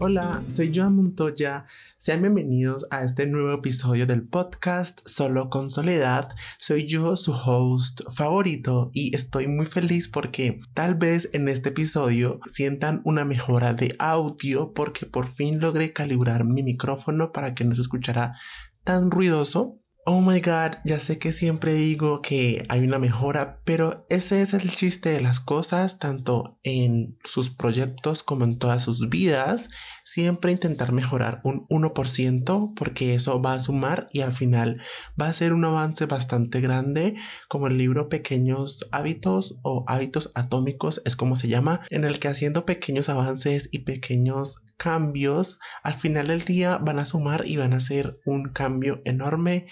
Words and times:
Hola, 0.00 0.44
soy 0.46 0.70
Joan 0.72 0.94
Montoya. 0.94 1.66
Sean 1.98 2.22
bienvenidos 2.22 2.86
a 2.90 3.02
este 3.02 3.26
nuevo 3.26 3.52
episodio 3.52 4.06
del 4.06 4.22
podcast 4.22 5.00
Solo 5.08 5.50
con 5.50 5.70
Soledad. 5.70 6.28
Soy 6.56 6.86
yo, 6.86 7.16
su 7.16 7.32
host 7.32 8.02
favorito, 8.12 8.92
y 8.94 9.12
estoy 9.16 9.48
muy 9.48 9.66
feliz 9.66 10.06
porque 10.06 10.60
tal 10.72 10.94
vez 10.94 11.30
en 11.32 11.48
este 11.48 11.70
episodio 11.70 12.38
sientan 12.46 13.00
una 13.04 13.24
mejora 13.24 13.74
de 13.74 13.96
audio 13.98 14.72
porque 14.72 15.04
por 15.04 15.26
fin 15.26 15.58
logré 15.58 15.92
calibrar 15.92 16.44
mi 16.44 16.62
micrófono 16.62 17.32
para 17.32 17.56
que 17.56 17.64
no 17.64 17.74
se 17.74 17.80
escuchara 17.80 18.36
tan 18.84 19.10
ruidoso 19.10 19.80
Oh 20.10 20.22
my 20.22 20.40
god, 20.40 20.78
ya 20.84 21.00
sé 21.00 21.18
que 21.18 21.32
siempre 21.32 21.74
digo 21.74 22.22
que 22.22 22.62
hay 22.70 22.80
una 22.80 22.98
mejora, 22.98 23.60
pero 23.66 23.94
ese 24.08 24.40
es 24.40 24.54
el 24.54 24.70
chiste 24.70 25.10
de 25.10 25.20
las 25.20 25.38
cosas, 25.38 25.98
tanto 25.98 26.58
en 26.62 27.18
sus 27.24 27.50
proyectos 27.50 28.22
como 28.22 28.44
en 28.44 28.58
todas 28.58 28.82
sus 28.82 29.10
vidas. 29.10 29.68
Siempre 30.04 30.52
intentar 30.52 30.92
mejorar 30.92 31.42
un 31.44 31.66
1% 31.68 32.72
porque 32.74 33.14
eso 33.14 33.42
va 33.42 33.52
a 33.52 33.58
sumar 33.58 34.06
y 34.10 34.22
al 34.22 34.32
final 34.32 34.80
va 35.20 35.28
a 35.28 35.32
ser 35.34 35.52
un 35.52 35.66
avance 35.66 36.06
bastante 36.06 36.62
grande, 36.62 37.16
como 37.50 37.66
el 37.66 37.76
libro 37.76 38.08
Pequeños 38.08 38.88
Hábitos 38.92 39.58
o 39.62 39.84
Hábitos 39.88 40.30
Atómicos 40.34 41.02
es 41.04 41.16
como 41.16 41.36
se 41.36 41.48
llama, 41.48 41.82
en 41.90 42.06
el 42.06 42.18
que 42.18 42.28
haciendo 42.28 42.64
pequeños 42.64 43.10
avances 43.10 43.68
y 43.72 43.80
pequeños 43.80 44.62
cambios, 44.78 45.60
al 45.82 45.92
final 45.92 46.28
del 46.28 46.44
día 46.44 46.78
van 46.78 46.98
a 46.98 47.04
sumar 47.04 47.46
y 47.46 47.56
van 47.56 47.74
a 47.74 47.80
ser 47.80 48.20
un 48.24 48.48
cambio 48.48 49.02
enorme 49.04 49.66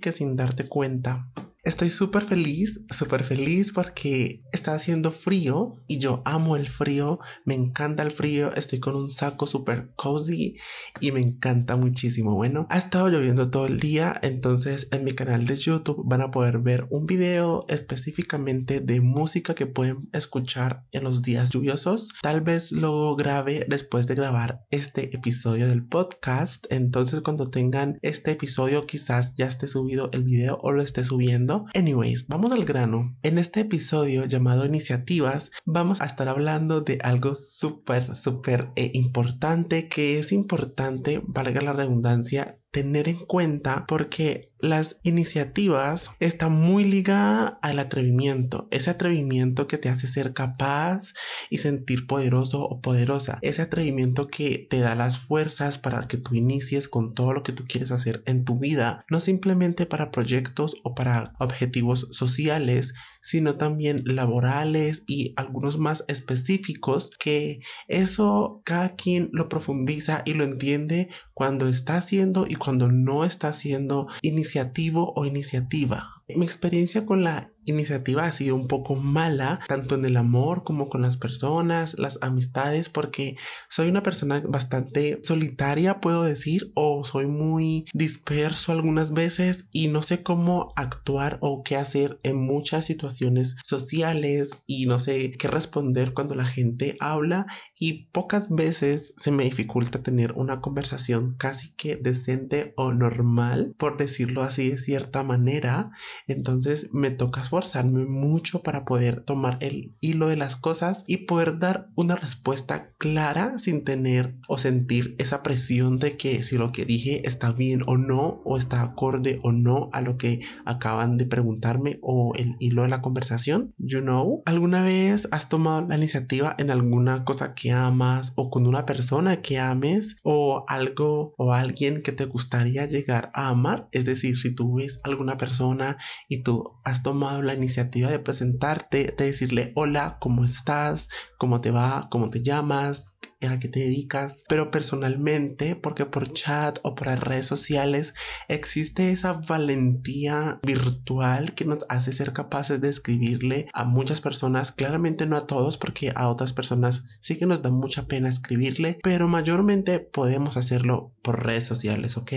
que 0.00 0.12
sin 0.12 0.36
darte 0.36 0.68
cuenta. 0.68 1.28
Estoy 1.68 1.90
súper 1.90 2.24
feliz, 2.24 2.80
súper 2.88 3.22
feliz 3.22 3.72
porque 3.72 4.42
está 4.52 4.72
haciendo 4.72 5.10
frío 5.10 5.76
y 5.86 5.98
yo 5.98 6.22
amo 6.24 6.56
el 6.56 6.66
frío, 6.66 7.18
me 7.44 7.54
encanta 7.54 8.02
el 8.02 8.10
frío, 8.10 8.54
estoy 8.54 8.80
con 8.80 8.96
un 8.96 9.10
saco 9.10 9.46
súper 9.46 9.92
cozy 9.94 10.56
y 10.98 11.12
me 11.12 11.20
encanta 11.20 11.76
muchísimo. 11.76 12.34
Bueno, 12.34 12.66
ha 12.70 12.78
estado 12.78 13.10
lloviendo 13.10 13.50
todo 13.50 13.66
el 13.66 13.80
día, 13.80 14.18
entonces 14.22 14.88
en 14.92 15.04
mi 15.04 15.12
canal 15.12 15.44
de 15.44 15.56
YouTube 15.56 16.04
van 16.06 16.22
a 16.22 16.30
poder 16.30 16.60
ver 16.60 16.86
un 16.88 17.04
video 17.04 17.66
específicamente 17.68 18.80
de 18.80 19.02
música 19.02 19.54
que 19.54 19.66
pueden 19.66 20.08
escuchar 20.14 20.86
en 20.92 21.04
los 21.04 21.20
días 21.20 21.50
lluviosos. 21.50 22.08
Tal 22.22 22.40
vez 22.40 22.72
lo 22.72 23.14
grabe 23.14 23.66
después 23.68 24.06
de 24.06 24.14
grabar 24.14 24.64
este 24.70 25.14
episodio 25.14 25.68
del 25.68 25.84
podcast, 25.84 26.64
entonces 26.70 27.20
cuando 27.20 27.50
tengan 27.50 27.98
este 28.00 28.30
episodio 28.30 28.86
quizás 28.86 29.34
ya 29.34 29.44
esté 29.44 29.66
subido 29.66 30.08
el 30.14 30.22
video 30.22 30.56
o 30.62 30.72
lo 30.72 30.80
esté 30.80 31.04
subiendo 31.04 31.57
Anyways, 31.74 32.28
vamos 32.28 32.52
al 32.52 32.64
grano. 32.64 33.16
En 33.22 33.38
este 33.38 33.60
episodio 33.60 34.24
llamado 34.24 34.64
Iniciativas, 34.64 35.50
vamos 35.64 36.00
a 36.00 36.04
estar 36.04 36.28
hablando 36.28 36.80
de 36.80 36.98
algo 37.02 37.34
súper, 37.34 38.14
súper 38.14 38.70
eh, 38.76 38.90
importante 38.94 39.88
que 39.88 40.18
es 40.18 40.32
importante, 40.32 41.22
valga 41.24 41.60
la 41.60 41.72
redundancia, 41.72 42.58
tener 42.70 43.08
en 43.08 43.18
cuenta 43.18 43.86
porque 43.86 44.52
las 44.60 45.00
iniciativas 45.04 46.10
están 46.18 46.52
muy 46.52 46.84
ligadas 46.84 47.54
al 47.62 47.78
atrevimiento, 47.78 48.66
ese 48.70 48.90
atrevimiento 48.90 49.66
que 49.66 49.78
te 49.78 49.88
hace 49.88 50.08
ser 50.08 50.34
capaz 50.34 51.14
y 51.48 51.58
sentir 51.58 52.06
poderoso 52.06 52.64
o 52.64 52.80
poderosa, 52.80 53.38
ese 53.42 53.62
atrevimiento 53.62 54.26
que 54.26 54.66
te 54.68 54.80
da 54.80 54.94
las 54.94 55.18
fuerzas 55.18 55.78
para 55.78 56.02
que 56.02 56.16
tú 56.18 56.34
inicies 56.34 56.88
con 56.88 57.14
todo 57.14 57.32
lo 57.32 57.42
que 57.42 57.52
tú 57.52 57.64
quieres 57.68 57.92
hacer 57.92 58.22
en 58.26 58.44
tu 58.44 58.58
vida, 58.58 59.04
no 59.10 59.20
simplemente 59.20 59.86
para 59.86 60.10
proyectos 60.10 60.74
o 60.82 60.94
para 60.94 61.34
objetivos 61.38 62.08
sociales, 62.10 62.94
sino 63.20 63.56
también 63.56 64.02
laborales 64.04 65.04
y 65.06 65.34
algunos 65.36 65.78
más 65.78 66.04
específicos 66.08 67.10
que 67.18 67.60
eso 67.86 68.60
cada 68.64 68.96
quien 68.96 69.30
lo 69.32 69.48
profundiza 69.48 70.22
y 70.24 70.34
lo 70.34 70.44
entiende 70.44 71.08
cuando 71.34 71.68
está 71.68 71.96
haciendo 71.98 72.46
y 72.48 72.56
cuando 72.58 72.90
no 72.90 73.24
está 73.24 73.48
haciendo 73.48 74.08
iniciativo 74.22 75.12
o 75.16 75.24
iniciativa. 75.24 76.17
Mi 76.34 76.44
experiencia 76.44 77.06
con 77.06 77.24
la 77.24 77.50
iniciativa 77.64 78.24
ha 78.24 78.32
sido 78.32 78.54
un 78.54 78.66
poco 78.66 78.96
mala, 78.96 79.60
tanto 79.68 79.94
en 79.94 80.04
el 80.04 80.16
amor 80.16 80.64
como 80.64 80.88
con 80.88 81.02
las 81.02 81.16
personas, 81.16 81.98
las 81.98 82.18
amistades, 82.22 82.88
porque 82.88 83.36
soy 83.68 83.88
una 83.88 84.02
persona 84.02 84.42
bastante 84.46 85.20
solitaria, 85.22 86.00
puedo 86.00 86.22
decir, 86.22 86.70
o 86.74 87.04
soy 87.04 87.26
muy 87.26 87.84
disperso 87.92 88.72
algunas 88.72 89.12
veces 89.12 89.68
y 89.72 89.88
no 89.88 90.02
sé 90.02 90.22
cómo 90.22 90.72
actuar 90.76 91.38
o 91.40 91.62
qué 91.62 91.76
hacer 91.76 92.20
en 92.22 92.36
muchas 92.36 92.86
situaciones 92.86 93.56
sociales 93.64 94.64
y 94.66 94.86
no 94.86 94.98
sé 94.98 95.32
qué 95.32 95.48
responder 95.48 96.14
cuando 96.14 96.34
la 96.34 96.46
gente 96.46 96.96
habla 97.00 97.46
y 97.78 98.06
pocas 98.06 98.48
veces 98.50 99.14
se 99.16 99.30
me 99.30 99.44
dificulta 99.44 100.02
tener 100.02 100.32
una 100.32 100.60
conversación 100.60 101.36
casi 101.36 101.74
que 101.74 101.96
decente 101.96 102.72
o 102.76 102.92
normal, 102.92 103.74
por 103.78 103.96
decirlo 103.98 104.42
así 104.42 104.70
de 104.70 104.78
cierta 104.78 105.22
manera. 105.22 105.90
Entonces 106.26 106.90
me 106.92 107.10
toca 107.10 107.40
esforzarme 107.40 108.04
mucho 108.06 108.62
para 108.62 108.84
poder 108.84 109.22
tomar 109.22 109.58
el 109.60 109.94
hilo 110.00 110.28
de 110.28 110.36
las 110.36 110.56
cosas 110.56 111.04
y 111.06 111.18
poder 111.18 111.58
dar 111.58 111.88
una 111.94 112.16
respuesta 112.16 112.92
clara 112.98 113.58
sin 113.58 113.84
tener 113.84 114.34
o 114.48 114.58
sentir 114.58 115.14
esa 115.18 115.42
presión 115.42 115.98
de 115.98 116.16
que 116.16 116.42
si 116.42 116.58
lo 116.58 116.72
que 116.72 116.84
dije 116.84 117.26
está 117.26 117.52
bien 117.52 117.80
o 117.86 117.96
no, 117.96 118.40
o 118.44 118.56
está 118.56 118.82
acorde 118.82 119.40
o 119.42 119.52
no 119.52 119.90
a 119.92 120.00
lo 120.00 120.16
que 120.16 120.40
acaban 120.64 121.16
de 121.16 121.26
preguntarme 121.26 121.98
o 122.02 122.32
el 122.36 122.56
hilo 122.58 122.82
de 122.82 122.88
la 122.88 123.02
conversación. 123.02 123.74
You 123.78 124.00
know, 124.00 124.42
¿alguna 124.46 124.82
vez 124.82 125.28
has 125.30 125.48
tomado 125.48 125.86
la 125.86 125.96
iniciativa 125.96 126.54
en 126.58 126.70
alguna 126.70 127.24
cosa 127.24 127.54
que 127.54 127.72
amas 127.72 128.32
o 128.36 128.50
con 128.50 128.66
una 128.66 128.86
persona 128.86 129.40
que 129.42 129.58
ames 129.58 130.18
o 130.22 130.64
algo 130.68 131.34
o 131.36 131.52
alguien 131.52 132.02
que 132.02 132.12
te 132.12 132.24
gustaría 132.24 132.86
llegar 132.86 133.30
a 133.34 133.48
amar? 133.48 133.88
Es 133.92 134.04
decir, 134.04 134.38
si 134.38 134.54
tú 134.54 134.76
ves 134.76 135.00
alguna 135.04 135.36
persona 135.36 135.98
y 136.28 136.42
tú 136.42 136.78
has 136.84 137.02
tomado 137.02 137.42
la 137.42 137.54
iniciativa 137.54 138.10
de 138.10 138.18
presentarte, 138.18 139.14
de 139.16 139.24
decirle 139.24 139.72
hola, 139.76 140.18
¿cómo 140.20 140.44
estás? 140.44 141.08
¿Cómo 141.38 141.60
te 141.60 141.70
va? 141.70 142.08
¿Cómo 142.10 142.30
te 142.30 142.42
llamas? 142.42 143.16
A 143.46 143.58
qué 143.58 143.68
te 143.68 143.80
dedicas, 143.80 144.44
pero 144.48 144.70
personalmente, 144.70 145.76
porque 145.76 146.06
por 146.06 146.32
chat 146.32 146.78
o 146.82 146.94
por 146.94 147.06
las 147.06 147.20
redes 147.20 147.46
sociales 147.46 148.14
existe 148.48 149.12
esa 149.12 149.34
valentía 149.34 150.58
virtual 150.62 151.54
que 151.54 151.64
nos 151.64 151.86
hace 151.88 152.12
ser 152.12 152.32
capaces 152.32 152.80
de 152.80 152.88
escribirle 152.88 153.68
a 153.72 153.84
muchas 153.84 154.20
personas, 154.20 154.72
claramente 154.72 155.26
no 155.26 155.36
a 155.36 155.46
todos, 155.46 155.78
porque 155.78 156.12
a 156.14 156.28
otras 156.28 156.52
personas 156.52 157.04
sí 157.20 157.38
que 157.38 157.46
nos 157.46 157.62
da 157.62 157.70
mucha 157.70 158.06
pena 158.06 158.28
escribirle, 158.28 158.98
pero 159.02 159.28
mayormente 159.28 160.00
podemos 160.00 160.56
hacerlo 160.56 161.12
por 161.22 161.44
redes 161.44 161.66
sociales, 161.66 162.16
¿ok? 162.16 162.32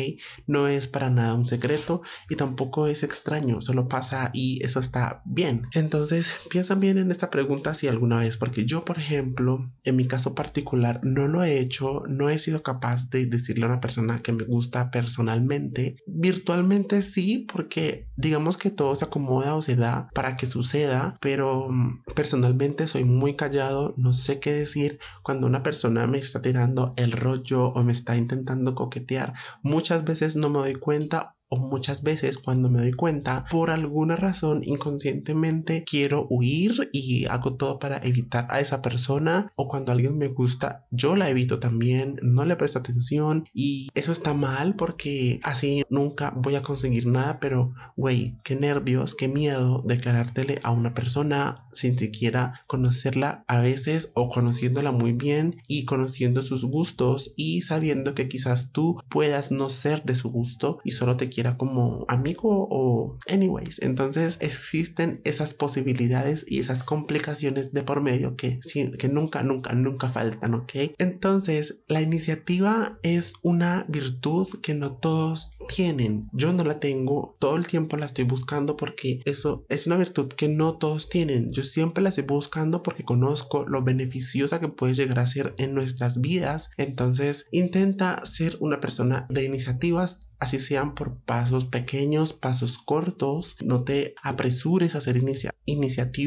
No 0.47 0.67
es 0.67 0.87
para 0.87 1.09
nada 1.09 1.33
un 1.33 1.45
secreto 1.45 2.01
y 2.29 2.35
tampoco 2.35 2.87
es 2.87 3.03
extraño, 3.03 3.61
solo 3.61 3.87
pasa 3.87 4.29
y 4.33 4.63
eso 4.63 4.79
está 4.79 5.21
bien. 5.25 5.67
Entonces, 5.73 6.33
piensan 6.49 6.79
bien 6.79 6.97
en 6.97 7.11
esta 7.11 7.29
pregunta 7.29 7.73
si 7.73 7.87
alguna 7.87 8.19
vez, 8.19 8.37
porque 8.37 8.65
yo, 8.65 8.85
por 8.85 8.97
ejemplo, 8.97 9.69
en 9.83 9.95
mi 9.95 10.07
caso 10.07 10.35
particular, 10.35 10.90
no 11.03 11.27
lo 11.27 11.43
he 11.43 11.59
hecho, 11.59 12.03
no 12.07 12.29
he 12.29 12.39
sido 12.39 12.63
capaz 12.63 13.09
de 13.09 13.25
decirle 13.25 13.65
a 13.65 13.69
una 13.69 13.79
persona 13.79 14.19
que 14.19 14.31
me 14.31 14.43
gusta 14.43 14.91
personalmente. 14.91 15.95
Virtualmente 16.05 17.01
sí, 17.01 17.45
porque 17.51 18.07
digamos 18.15 18.57
que 18.57 18.69
todo 18.69 18.95
se 18.95 19.05
acomoda 19.05 19.55
o 19.55 19.61
se 19.61 19.75
da 19.75 20.09
para 20.13 20.37
que 20.37 20.45
suceda, 20.45 21.17
pero 21.21 21.69
mm, 21.69 22.03
personalmente 22.15 22.87
soy 22.87 23.03
muy 23.03 23.35
callado, 23.35 23.93
no 23.97 24.13
sé 24.13 24.39
qué 24.39 24.53
decir 24.53 24.99
cuando 25.23 25.47
una 25.47 25.63
persona 25.63 26.07
me 26.07 26.17
está 26.17 26.41
tirando 26.41 26.93
el 26.97 27.11
rollo 27.11 27.67
o 27.67 27.83
me 27.83 27.91
está 27.91 28.17
intentando 28.17 28.75
coquetear. 28.75 29.33
Muchas 29.63 30.03
veces 30.03 30.35
no 30.35 30.49
me 30.49 30.59
doy 30.59 30.75
cuenta 30.75 31.35
o 31.51 31.57
muchas 31.57 32.01
veces 32.01 32.37
cuando 32.37 32.69
me 32.69 32.79
doy 32.79 32.93
cuenta, 32.93 33.45
por 33.51 33.71
alguna 33.71 34.15
razón 34.15 34.61
inconscientemente 34.63 35.83
quiero 35.83 36.25
huir 36.29 36.89
y 36.93 37.25
hago 37.25 37.55
todo 37.55 37.77
para 37.77 37.97
evitar 37.97 38.47
a 38.49 38.61
esa 38.61 38.81
persona 38.81 39.51
o 39.55 39.67
cuando 39.67 39.91
alguien 39.91 40.17
me 40.17 40.29
gusta, 40.29 40.85
yo 40.91 41.17
la 41.17 41.29
evito 41.29 41.59
también, 41.59 42.19
no 42.23 42.45
le 42.45 42.55
presto 42.55 42.79
atención 42.79 43.49
y 43.53 43.89
eso 43.95 44.13
está 44.13 44.33
mal 44.33 44.75
porque 44.75 45.41
así 45.43 45.83
nunca 45.89 46.33
voy 46.33 46.55
a 46.55 46.61
conseguir 46.61 47.05
nada, 47.05 47.39
pero 47.41 47.73
güey, 47.97 48.37
qué 48.45 48.55
nervios, 48.55 49.13
qué 49.13 49.27
miedo 49.27 49.83
declarártele 49.85 50.59
a 50.63 50.71
una 50.71 50.93
persona 50.93 51.65
sin 51.73 51.99
siquiera 51.99 52.61
conocerla 52.65 53.43
a 53.47 53.59
veces 53.59 54.13
o 54.15 54.29
conociéndola 54.29 54.93
muy 54.93 55.11
bien 55.11 55.57
y 55.67 55.83
conociendo 55.83 56.41
sus 56.43 56.63
gustos 56.63 57.33
y 57.35 57.63
sabiendo 57.63 58.15
que 58.15 58.29
quizás 58.29 58.71
tú 58.71 59.03
puedas 59.09 59.51
no 59.51 59.67
ser 59.67 60.03
de 60.03 60.15
su 60.15 60.31
gusto 60.31 60.79
y 60.85 60.91
solo 60.91 61.17
te 61.17 61.27
quieras 61.27 61.40
siquiera 61.41 61.57
como 61.57 62.05
amigo 62.07 62.67
o 62.69 63.17
anyways. 63.27 63.81
Entonces 63.81 64.37
existen 64.41 65.21
esas 65.23 65.53
posibilidades 65.53 66.45
y 66.47 66.59
esas 66.59 66.83
complicaciones 66.83 67.73
de 67.73 67.83
por 67.83 68.01
medio 68.01 68.35
que, 68.35 68.59
que 68.97 69.07
nunca, 69.09 69.41
nunca, 69.41 69.73
nunca 69.73 70.07
faltan, 70.07 70.53
¿ok? 70.53 70.71
Entonces 70.97 71.83
la 71.87 72.01
iniciativa 72.01 72.99
es 73.01 73.33
una 73.41 73.85
virtud 73.87 74.47
que 74.61 74.73
no 74.73 74.97
todos 74.97 75.49
tienen. 75.73 76.29
Yo 76.33 76.53
no 76.53 76.63
la 76.63 76.79
tengo, 76.79 77.35
todo 77.39 77.55
el 77.55 77.65
tiempo 77.65 77.97
la 77.97 78.05
estoy 78.05 78.25
buscando 78.25 78.77
porque 78.77 79.21
eso 79.25 79.65
es 79.69 79.87
una 79.87 79.97
virtud 79.97 80.27
que 80.27 80.47
no 80.47 80.77
todos 80.77 81.09
tienen. 81.09 81.51
Yo 81.51 81.63
siempre 81.63 82.03
la 82.03 82.09
estoy 82.09 82.25
buscando 82.25 82.83
porque 82.83 83.03
conozco 83.03 83.65
lo 83.65 83.81
beneficiosa 83.81 84.59
que 84.59 84.67
puede 84.67 84.93
llegar 84.93 85.19
a 85.19 85.27
ser 85.27 85.55
en 85.57 85.73
nuestras 85.73 86.21
vidas. 86.21 86.71
Entonces 86.77 87.47
intenta 87.51 88.21
ser 88.25 88.57
una 88.59 88.79
persona 88.79 89.25
de 89.29 89.45
iniciativas 89.45 90.27
así 90.41 90.59
sean 90.59 90.95
por 90.95 91.15
pasos 91.15 91.65
pequeños, 91.65 92.33
pasos 92.33 92.77
cortos. 92.77 93.55
No 93.63 93.83
te 93.83 94.15
apresures 94.23 94.95
a 94.95 94.97
hacer 94.97 95.15
inicia 95.15 95.51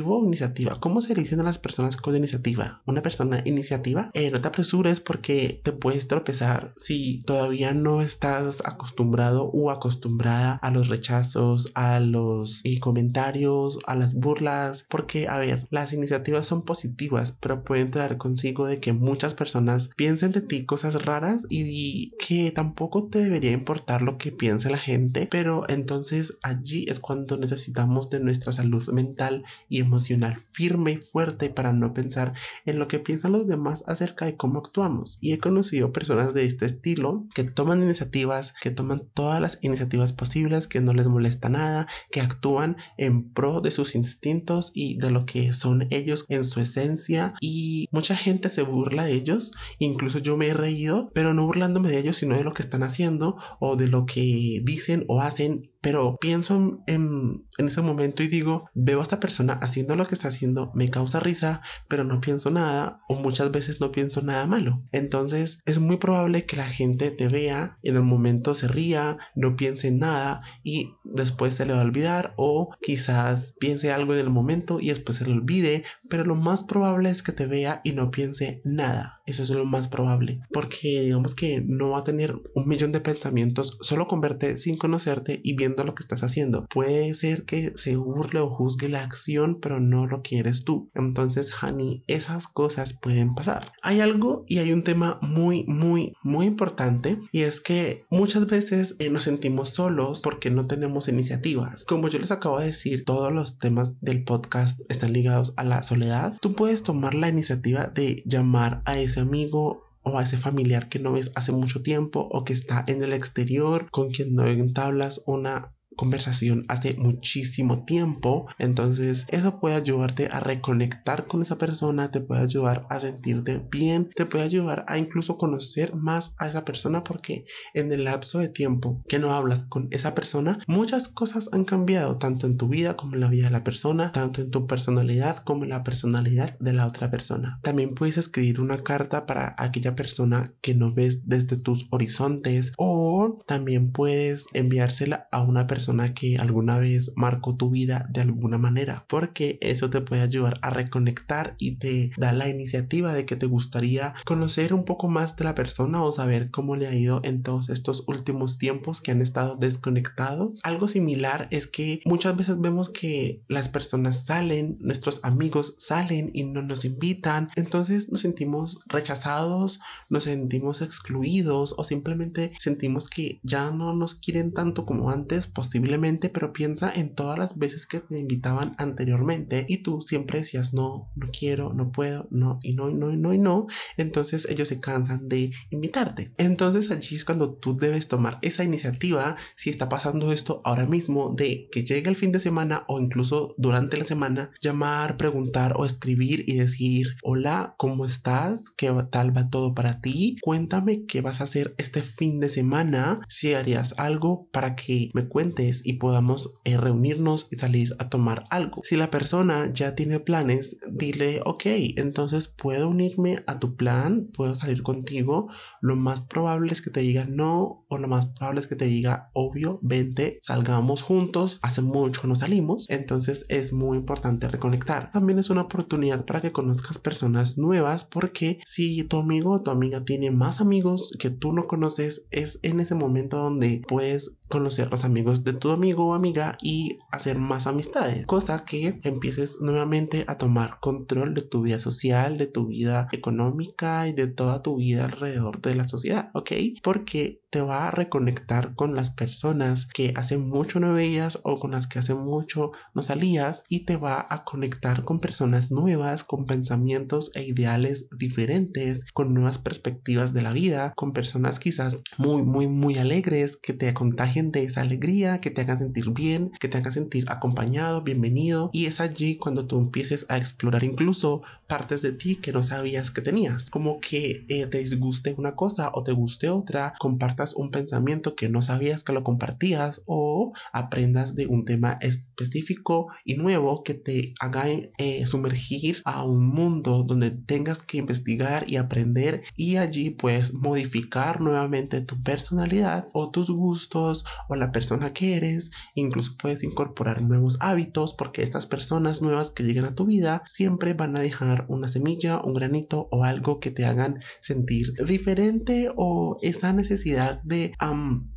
o 0.06 0.24
iniciativa. 0.24 0.78
¿Cómo 0.80 1.02
se 1.02 1.14
dicen 1.14 1.40
a 1.40 1.42
las 1.42 1.58
personas 1.58 1.96
con 1.96 2.16
iniciativa? 2.16 2.82
¿Una 2.86 3.02
persona 3.02 3.42
iniciativa? 3.44 4.10
Eh, 4.14 4.30
no 4.30 4.40
te 4.40 4.48
apresures 4.48 5.00
porque 5.00 5.60
te 5.62 5.72
puedes 5.72 6.08
tropezar 6.08 6.72
si 6.76 7.22
todavía 7.26 7.74
no 7.74 8.00
estás 8.00 8.62
acostumbrado 8.64 9.44
o 9.44 9.70
acostumbrada 9.70 10.54
a 10.62 10.70
los 10.70 10.88
rechazos, 10.88 11.72
a 11.74 12.00
los 12.00 12.62
comentarios, 12.80 13.78
a 13.86 13.96
las 13.96 14.14
burlas. 14.14 14.86
Porque, 14.88 15.26
a 15.28 15.38
ver, 15.38 15.66
las 15.70 15.92
iniciativas 15.92 16.46
son 16.46 16.62
positivas, 16.62 17.32
pero 17.32 17.64
pueden 17.64 17.90
traer 17.90 18.16
consigo 18.16 18.66
de 18.66 18.78
que 18.78 18.92
muchas 18.92 19.34
personas 19.34 19.90
piensen 19.96 20.32
de 20.32 20.40
ti 20.40 20.64
cosas 20.64 21.04
raras 21.04 21.46
y 21.50 22.12
que 22.24 22.52
tampoco 22.52 23.08
te 23.08 23.18
debería 23.18 23.52
importar 23.52 24.03
lo 24.04 24.18
que 24.18 24.32
piense 24.32 24.70
la 24.70 24.78
gente, 24.78 25.28
pero 25.30 25.64
entonces 25.68 26.38
allí 26.42 26.86
es 26.88 27.00
cuando 27.00 27.36
necesitamos 27.36 28.10
de 28.10 28.20
nuestra 28.20 28.52
salud 28.52 28.86
mental 28.90 29.44
y 29.68 29.80
emocional 29.80 30.38
firme 30.52 30.92
y 30.92 30.96
fuerte 30.96 31.50
para 31.50 31.72
no 31.72 31.92
pensar 31.92 32.34
en 32.64 32.78
lo 32.78 32.88
que 32.88 32.98
piensan 32.98 33.32
los 33.32 33.46
demás 33.46 33.84
acerca 33.86 34.26
de 34.26 34.36
cómo 34.36 34.58
actuamos. 34.58 35.18
Y 35.20 35.32
he 35.32 35.38
conocido 35.38 35.92
personas 35.92 36.34
de 36.34 36.44
este 36.44 36.66
estilo 36.66 37.26
que 37.34 37.44
toman 37.44 37.82
iniciativas, 37.82 38.54
que 38.60 38.70
toman 38.70 39.08
todas 39.14 39.40
las 39.40 39.58
iniciativas 39.62 40.12
posibles, 40.12 40.68
que 40.68 40.80
no 40.80 40.92
les 40.92 41.08
molesta 41.08 41.48
nada, 41.48 41.86
que 42.10 42.20
actúan 42.20 42.76
en 42.96 43.30
pro 43.32 43.60
de 43.60 43.70
sus 43.70 43.94
instintos 43.94 44.70
y 44.74 44.98
de 44.98 45.10
lo 45.10 45.26
que 45.26 45.52
son 45.52 45.88
ellos 45.90 46.24
en 46.28 46.44
su 46.44 46.60
esencia 46.60 47.34
y 47.40 47.88
mucha 47.90 48.16
gente 48.16 48.48
se 48.48 48.62
burla 48.62 49.04
de 49.04 49.12
ellos, 49.12 49.52
incluso 49.78 50.18
yo 50.18 50.36
me 50.36 50.48
he 50.48 50.54
reído, 50.54 51.10
pero 51.14 51.34
no 51.34 51.46
burlándome 51.46 51.90
de 51.90 51.98
ellos, 51.98 52.16
sino 52.16 52.36
de 52.36 52.44
lo 52.44 52.52
que 52.52 52.62
están 52.62 52.82
haciendo 52.82 53.36
o 53.60 53.76
de 53.76 53.88
que 54.02 54.60
dicen 54.64 55.04
o 55.08 55.20
hacen 55.20 55.70
pero 55.84 56.16
pienso 56.18 56.82
en, 56.86 57.44
ese 57.58 57.82
momento 57.82 58.22
y 58.22 58.28
digo, 58.28 58.70
veo 58.72 59.00
a 59.00 59.02
esta 59.02 59.20
persona 59.20 59.52
haciendo 59.52 59.96
lo 59.96 60.06
que 60.06 60.14
está 60.14 60.28
haciendo, 60.28 60.72
me 60.74 60.88
causa 60.88 61.20
risa, 61.20 61.60
pero 61.88 62.04
no 62.04 62.22
pienso 62.22 62.50
nada 62.50 63.02
o 63.06 63.16
muchas 63.16 63.52
veces 63.52 63.82
no 63.82 63.92
pienso 63.92 64.22
nada 64.22 64.46
malo. 64.46 64.80
Entonces 64.92 65.60
es 65.66 65.78
muy 65.80 65.98
probable 65.98 66.46
que 66.46 66.56
la 66.56 66.66
gente 66.66 67.10
te 67.10 67.28
vea, 67.28 67.76
en 67.82 67.96
el 67.96 68.02
momento 68.02 68.54
se 68.54 68.66
ría, 68.66 69.18
no 69.34 69.56
piense 69.56 69.88
en 69.88 69.98
nada 69.98 70.40
y 70.62 70.94
después 71.04 71.52
se 71.52 71.66
le 71.66 71.74
va 71.74 71.82
a 71.82 71.84
olvidar 71.84 72.32
o 72.38 72.74
quizás 72.80 73.54
piense 73.60 73.92
algo 73.92 74.14
en 74.14 74.20
el 74.20 74.30
momento 74.30 74.80
y 74.80 74.88
después 74.88 75.18
se 75.18 75.26
le 75.26 75.32
olvide, 75.32 75.84
pero 76.08 76.24
lo 76.24 76.34
más 76.34 76.64
probable 76.64 77.10
es 77.10 77.22
que 77.22 77.32
te 77.32 77.46
vea 77.46 77.82
y 77.84 77.92
no 77.92 78.10
piense 78.10 78.62
nada. 78.64 79.20
Eso 79.26 79.42
es 79.42 79.50
lo 79.50 79.66
más 79.66 79.88
probable, 79.88 80.40
porque 80.50 81.02
digamos 81.02 81.34
que 81.34 81.60
no 81.60 81.90
va 81.90 82.00
a 82.00 82.04
tener 82.04 82.34
un 82.54 82.68
millón 82.68 82.92
de 82.92 83.00
pensamientos 83.00 83.78
solo 83.80 84.06
con 84.06 84.20
verte 84.20 84.56
sin 84.56 84.76
conocerte 84.76 85.40
y 85.42 85.54
viendo 85.56 85.73
lo 85.82 85.96
que 85.96 86.02
estás 86.02 86.22
haciendo. 86.22 86.66
Puede 86.66 87.14
ser 87.14 87.44
que 87.44 87.72
se 87.74 87.96
burle 87.96 88.38
o 88.40 88.50
juzgue 88.50 88.88
la 88.88 89.02
acción, 89.02 89.58
pero 89.60 89.80
no 89.80 90.06
lo 90.06 90.22
quieres 90.22 90.64
tú. 90.64 90.90
Entonces, 90.94 91.52
Hani, 91.60 92.04
esas 92.06 92.46
cosas 92.46 92.92
pueden 92.92 93.34
pasar. 93.34 93.72
Hay 93.82 94.00
algo 94.00 94.44
y 94.46 94.58
hay 94.58 94.72
un 94.72 94.84
tema 94.84 95.18
muy, 95.22 95.64
muy, 95.64 96.12
muy 96.22 96.46
importante 96.46 97.18
y 97.32 97.42
es 97.42 97.60
que 97.60 98.04
muchas 98.10 98.46
veces 98.46 98.96
eh, 98.98 99.10
nos 99.10 99.24
sentimos 99.24 99.70
solos 99.70 100.20
porque 100.22 100.50
no 100.50 100.66
tenemos 100.66 101.08
iniciativas. 101.08 101.84
Como 101.84 102.08
yo 102.08 102.18
les 102.18 102.30
acabo 102.30 102.58
de 102.58 102.66
decir, 102.66 103.04
todos 103.04 103.32
los 103.32 103.58
temas 103.58 104.00
del 104.00 104.24
podcast 104.24 104.82
están 104.88 105.12
ligados 105.12 105.54
a 105.56 105.64
la 105.64 105.82
soledad. 105.82 106.34
Tú 106.40 106.54
puedes 106.54 106.82
tomar 106.82 107.14
la 107.14 107.28
iniciativa 107.28 107.86
de 107.86 108.22
llamar 108.26 108.82
a 108.84 108.98
ese 108.98 109.20
amigo 109.20 109.84
o 110.04 110.18
a 110.18 110.22
ese 110.22 110.36
familiar 110.36 110.88
que 110.88 110.98
no 110.98 111.12
ves 111.12 111.32
hace 111.34 111.52
mucho 111.52 111.82
tiempo 111.82 112.20
o 112.30 112.44
que 112.44 112.52
está 112.52 112.84
en 112.86 113.02
el 113.02 113.12
exterior 113.12 113.90
con 113.90 114.10
quien 114.10 114.34
no 114.34 114.46
entablas 114.46 115.22
una 115.26 115.74
conversación 115.96 116.64
hace 116.68 116.94
muchísimo 116.94 117.84
tiempo. 117.84 118.46
Entonces 118.58 119.26
eso 119.28 119.60
puede 119.60 119.76
ayudarte 119.76 120.28
a 120.30 120.40
reconectar 120.40 121.26
con 121.26 121.42
esa 121.42 121.58
persona, 121.58 122.10
te 122.10 122.20
puede 122.20 122.42
ayudar 122.42 122.86
a 122.90 123.00
sentirte 123.00 123.62
bien, 123.70 124.10
te 124.14 124.26
puede 124.26 124.44
ayudar 124.44 124.84
a 124.88 124.98
incluso 124.98 125.36
conocer 125.36 125.94
más 125.94 126.34
a 126.38 126.48
esa 126.48 126.64
persona 126.64 127.04
porque 127.04 127.44
en 127.74 127.92
el 127.92 128.04
lapso 128.04 128.38
de 128.38 128.48
tiempo 128.48 129.02
que 129.08 129.18
no 129.18 129.34
hablas 129.34 129.64
con 129.64 129.88
esa 129.90 130.14
persona, 130.14 130.58
muchas 130.66 131.08
cosas 131.08 131.50
han 131.52 131.64
cambiado 131.64 132.18
tanto 132.18 132.46
en 132.46 132.56
tu 132.56 132.68
vida 132.68 132.96
como 132.96 133.14
en 133.14 133.20
la 133.20 133.28
vida 133.28 133.46
de 133.46 133.52
la 133.52 133.64
persona, 133.64 134.12
tanto 134.12 134.40
en 134.40 134.50
tu 134.50 134.66
personalidad 134.66 135.38
como 135.38 135.64
en 135.64 135.70
la 135.70 135.84
personalidad 135.84 136.58
de 136.58 136.72
la 136.72 136.86
otra 136.86 137.10
persona. 137.10 137.60
También 137.62 137.94
puedes 137.94 138.18
escribir 138.18 138.60
una 138.60 138.82
carta 138.82 139.26
para 139.26 139.54
aquella 139.58 139.94
persona 139.94 140.44
que 140.60 140.74
no 140.74 140.92
ves 140.92 141.28
desde 141.28 141.56
tus 141.56 141.86
horizontes 141.90 142.72
o 142.76 143.38
también 143.46 143.92
puedes 143.92 144.46
enviársela 144.52 145.28
a 145.30 145.42
una 145.42 145.66
persona 145.66 145.83
que 146.14 146.36
alguna 146.36 146.78
vez 146.78 147.12
marcó 147.16 147.56
tu 147.56 147.70
vida 147.70 148.06
de 148.10 148.20
alguna 148.20 148.58
manera, 148.58 149.04
porque 149.08 149.58
eso 149.60 149.90
te 149.90 150.00
puede 150.00 150.22
ayudar 150.22 150.58
a 150.62 150.70
reconectar 150.70 151.54
y 151.58 151.76
te 151.76 152.10
da 152.16 152.32
la 152.32 152.48
iniciativa 152.48 153.12
de 153.12 153.26
que 153.26 153.36
te 153.36 153.46
gustaría 153.46 154.14
conocer 154.24 154.74
un 154.74 154.84
poco 154.84 155.08
más 155.08 155.36
de 155.36 155.44
la 155.44 155.54
persona 155.54 156.02
o 156.02 156.12
saber 156.12 156.50
cómo 156.50 156.76
le 156.76 156.86
ha 156.86 156.94
ido 156.94 157.20
en 157.24 157.42
todos 157.42 157.68
estos 157.68 158.04
últimos 158.06 158.58
tiempos 158.58 159.00
que 159.00 159.10
han 159.10 159.20
estado 159.20 159.56
desconectados. 159.56 160.60
Algo 160.64 160.88
similar 160.88 161.48
es 161.50 161.66
que 161.66 162.00
muchas 162.04 162.36
veces 162.36 162.60
vemos 162.60 162.88
que 162.88 163.42
las 163.48 163.68
personas 163.68 164.24
salen, 164.26 164.76
nuestros 164.80 165.20
amigos 165.24 165.74
salen 165.78 166.30
y 166.32 166.44
no 166.44 166.62
nos 166.62 166.84
invitan, 166.84 167.48
entonces 167.56 168.10
nos 168.10 168.20
sentimos 168.20 168.80
rechazados, 168.86 169.80
nos 170.10 170.24
sentimos 170.24 170.82
excluidos 170.82 171.74
o 171.76 171.84
simplemente 171.84 172.52
sentimos 172.58 173.08
que 173.08 173.40
ya 173.42 173.70
no 173.70 173.94
nos 173.94 174.14
quieren 174.14 174.52
tanto 174.52 174.86
como 174.86 175.10
antes, 175.10 175.46
posiblemente, 175.74 176.28
pero 176.28 176.52
piensa 176.52 176.92
en 176.94 177.16
todas 177.16 177.36
las 177.36 177.58
veces 177.58 177.84
que 177.88 177.98
te 177.98 178.16
invitaban 178.16 178.76
anteriormente 178.78 179.66
y 179.68 179.78
tú 179.78 180.00
siempre 180.02 180.38
decías 180.38 180.72
no, 180.72 181.10
no 181.16 181.26
quiero, 181.36 181.74
no 181.74 181.90
puedo, 181.90 182.28
no 182.30 182.60
y 182.62 182.74
no 182.74 182.90
y 182.90 182.94
no 182.94 183.12
y 183.12 183.16
no 183.16 183.34
y 183.34 183.38
no, 183.38 183.66
entonces 183.96 184.46
ellos 184.48 184.68
se 184.68 184.78
cansan 184.78 185.28
de 185.28 185.50
invitarte. 185.70 186.32
Entonces 186.38 186.92
allí 186.92 187.18
cuando 187.26 187.54
tú 187.54 187.76
debes 187.76 188.06
tomar 188.06 188.38
esa 188.42 188.62
iniciativa 188.62 189.34
si 189.56 189.68
está 189.68 189.88
pasando 189.88 190.30
esto 190.30 190.62
ahora 190.64 190.86
mismo 190.86 191.34
de 191.36 191.68
que 191.72 191.82
llegue 191.82 192.08
el 192.08 192.14
fin 192.14 192.30
de 192.30 192.38
semana 192.38 192.84
o 192.86 193.00
incluso 193.00 193.56
durante 193.58 193.96
la 193.96 194.04
semana 194.04 194.52
llamar, 194.60 195.16
preguntar 195.16 195.74
o 195.76 195.84
escribir 195.84 196.44
y 196.46 196.54
decir 196.54 197.16
hola, 197.24 197.74
¿cómo 197.78 198.04
estás? 198.04 198.70
¿Qué 198.70 198.94
tal 199.10 199.36
va 199.36 199.50
todo 199.50 199.74
para 199.74 200.00
ti? 200.00 200.36
Cuéntame 200.40 201.04
qué 201.06 201.20
vas 201.20 201.40
a 201.40 201.44
hacer 201.44 201.74
este 201.78 202.00
fin 202.02 202.38
de 202.38 202.48
semana, 202.48 203.18
si 203.28 203.54
harías 203.54 203.98
algo 203.98 204.46
para 204.52 204.76
que 204.76 205.10
me 205.14 205.26
cuentes 205.26 205.63
y 205.84 205.94
podamos 205.94 206.58
eh, 206.64 206.76
reunirnos 206.76 207.48
y 207.50 207.56
salir 207.56 207.94
a 207.98 208.08
tomar 208.08 208.44
algo. 208.50 208.82
Si 208.84 208.96
la 208.96 209.10
persona 209.10 209.72
ya 209.72 209.94
tiene 209.94 210.20
planes, 210.20 210.78
dile, 210.90 211.40
ok, 211.44 211.62
entonces 211.96 212.48
puedo 212.48 212.88
unirme 212.88 213.42
a 213.46 213.58
tu 213.58 213.76
plan, 213.76 214.28
puedo 214.32 214.54
salir 214.54 214.82
contigo. 214.82 215.48
Lo 215.80 215.96
más 215.96 216.22
probable 216.22 216.72
es 216.72 216.82
que 216.82 216.90
te 216.90 217.00
diga 217.00 217.24
no 217.24 217.84
o 217.88 217.98
lo 217.98 218.08
más 218.08 218.26
probable 218.26 218.60
es 218.60 218.66
que 218.66 218.76
te 218.76 218.86
diga, 218.86 219.30
obvio, 219.32 219.78
vente, 219.82 220.38
salgamos 220.42 221.02
juntos. 221.02 221.58
Hace 221.62 221.82
mucho 221.82 222.26
no 222.26 222.34
salimos, 222.34 222.86
entonces 222.88 223.46
es 223.48 223.72
muy 223.72 223.96
importante 223.98 224.48
reconectar. 224.48 225.10
También 225.12 225.38
es 225.38 225.50
una 225.50 225.62
oportunidad 225.62 226.24
para 226.24 226.40
que 226.40 226.52
conozcas 226.52 226.98
personas 226.98 227.58
nuevas 227.58 228.04
porque 228.04 228.60
si 228.64 229.02
tu 229.04 229.18
amigo 229.18 229.52
o 229.52 229.62
tu 229.62 229.70
amiga 229.70 230.04
tiene 230.04 230.30
más 230.30 230.60
amigos 230.60 231.16
que 231.18 231.30
tú 231.30 231.52
no 231.52 231.66
conoces, 231.66 232.26
es 232.30 232.60
en 232.62 232.80
ese 232.80 232.94
momento 232.94 233.38
donde 233.38 233.82
puedes 233.86 234.38
conocer 234.48 234.90
los 234.90 235.04
amigos 235.04 235.44
de 235.44 235.52
tu 235.52 235.70
amigo 235.70 236.06
o 236.06 236.14
amiga 236.14 236.58
y 236.60 236.98
hacer 237.10 237.38
más 237.38 237.66
amistades, 237.66 238.26
cosa 238.26 238.64
que 238.64 239.00
empieces 239.02 239.58
nuevamente 239.60 240.24
a 240.28 240.38
tomar 240.38 240.78
control 240.80 241.34
de 241.34 241.42
tu 241.42 241.62
vida 241.62 241.78
social, 241.78 242.38
de 242.38 242.46
tu 242.46 242.66
vida 242.66 243.08
económica 243.12 244.06
y 244.06 244.12
de 244.12 244.26
toda 244.26 244.62
tu 244.62 244.76
vida 244.76 245.04
alrededor 245.04 245.60
de 245.60 245.74
la 245.74 245.84
sociedad, 245.84 246.30
¿ok? 246.34 246.52
Porque 246.82 247.40
te 247.50 247.62
va 247.62 247.86
a 247.86 247.90
reconectar 247.92 248.74
con 248.74 248.96
las 248.96 249.10
personas 249.10 249.86
que 249.86 250.12
hace 250.16 250.38
mucho 250.38 250.80
no 250.80 250.92
veías 250.92 251.38
o 251.44 251.56
con 251.60 251.70
las 251.70 251.86
que 251.86 252.00
hace 252.00 252.12
mucho 252.14 252.72
no 252.94 253.02
salías 253.02 253.62
y 253.68 253.84
te 253.84 253.96
va 253.96 254.26
a 254.28 254.42
conectar 254.42 255.04
con 255.04 255.20
personas 255.20 255.70
nuevas, 255.70 256.24
con 256.24 256.46
pensamientos 256.46 257.30
e 257.36 257.44
ideales 257.44 258.08
diferentes, 258.18 259.04
con 259.12 259.34
nuevas 259.34 259.58
perspectivas 259.58 260.34
de 260.34 260.42
la 260.42 260.52
vida, 260.52 260.92
con 260.96 261.12
personas 261.12 261.60
quizás 261.60 262.02
muy, 262.18 262.42
muy, 262.42 262.66
muy 262.66 262.98
alegres 262.98 263.56
que 263.56 263.72
te 263.72 263.94
contagian 263.94 264.33
de 264.42 264.64
esa 264.64 264.80
alegría, 264.80 265.40
que 265.40 265.50
te 265.50 265.60
hagan 265.60 265.78
sentir 265.78 266.10
bien, 266.10 266.50
que 266.58 266.66
te 266.68 266.78
hagan 266.78 266.90
sentir 266.90 267.24
acompañado, 267.28 268.02
bienvenido. 268.02 268.68
Y 268.72 268.86
es 268.86 269.00
allí 269.00 269.36
cuando 269.36 269.66
tú 269.66 269.78
empieces 269.78 270.26
a 270.28 270.36
explorar 270.36 270.82
incluso 270.82 271.42
partes 271.68 272.02
de 272.02 272.10
ti 272.10 272.36
que 272.36 272.52
no 272.52 272.64
sabías 272.64 273.12
que 273.12 273.22
tenías. 273.22 273.70
Como 273.70 274.00
que 274.00 274.44
eh, 274.48 274.66
te 274.66 274.78
disguste 274.78 275.36
una 275.38 275.54
cosa 275.54 275.90
o 275.94 276.02
te 276.02 276.10
guste 276.10 276.48
otra, 276.48 276.94
compartas 276.98 277.54
un 277.54 277.70
pensamiento 277.70 278.34
que 278.34 278.48
no 278.48 278.60
sabías 278.60 279.04
que 279.04 279.12
lo 279.12 279.22
compartías 279.22 280.02
o 280.06 280.52
aprendas 280.72 281.36
de 281.36 281.46
un 281.46 281.64
tema 281.64 281.98
específico 282.00 283.06
y 283.24 283.36
nuevo 283.36 283.84
que 283.84 283.94
te 283.94 284.34
haga 284.40 284.64
eh, 284.98 285.26
sumergir 285.26 286.02
a 286.04 286.24
un 286.24 286.46
mundo 286.46 287.04
donde 287.04 287.30
tengas 287.30 287.82
que 287.82 287.98
investigar 287.98 288.68
y 288.68 288.76
aprender 288.76 289.44
y 289.56 289.76
allí 289.76 290.10
puedes 290.10 290.54
modificar 290.54 291.40
nuevamente 291.40 292.00
tu 292.00 292.20
personalidad 292.22 293.08
o 293.12 293.30
tus 293.30 293.50
gustos 293.50 294.23
o 294.48 294.56
la 294.56 294.72
persona 294.72 295.12
que 295.12 295.36
eres. 295.36 295.70
Incluso 295.94 296.36
puedes 296.38 296.64
incorporar 296.64 297.22
nuevos 297.22 297.58
hábitos 297.60 298.14
porque 298.14 298.42
estas 298.42 298.66
personas 298.66 299.22
nuevas 299.22 299.50
que 299.50 299.64
llegan 299.64 299.84
a 299.84 299.94
tu 299.94 300.06
vida 300.06 300.42
siempre 300.46 300.94
van 300.94 301.16
a 301.16 301.20
dejar 301.20 301.66
una 301.68 301.88
semilla, 301.88 302.40
un 302.40 302.54
granito 302.54 303.08
o 303.10 303.24
algo 303.24 303.60
que 303.60 303.70
te 303.70 303.84
hagan 303.84 304.20
sentir 304.40 304.92
diferente 305.06 305.90
o 305.96 306.38
esa 306.42 306.72
necesidad 306.72 307.42
de 307.42 307.72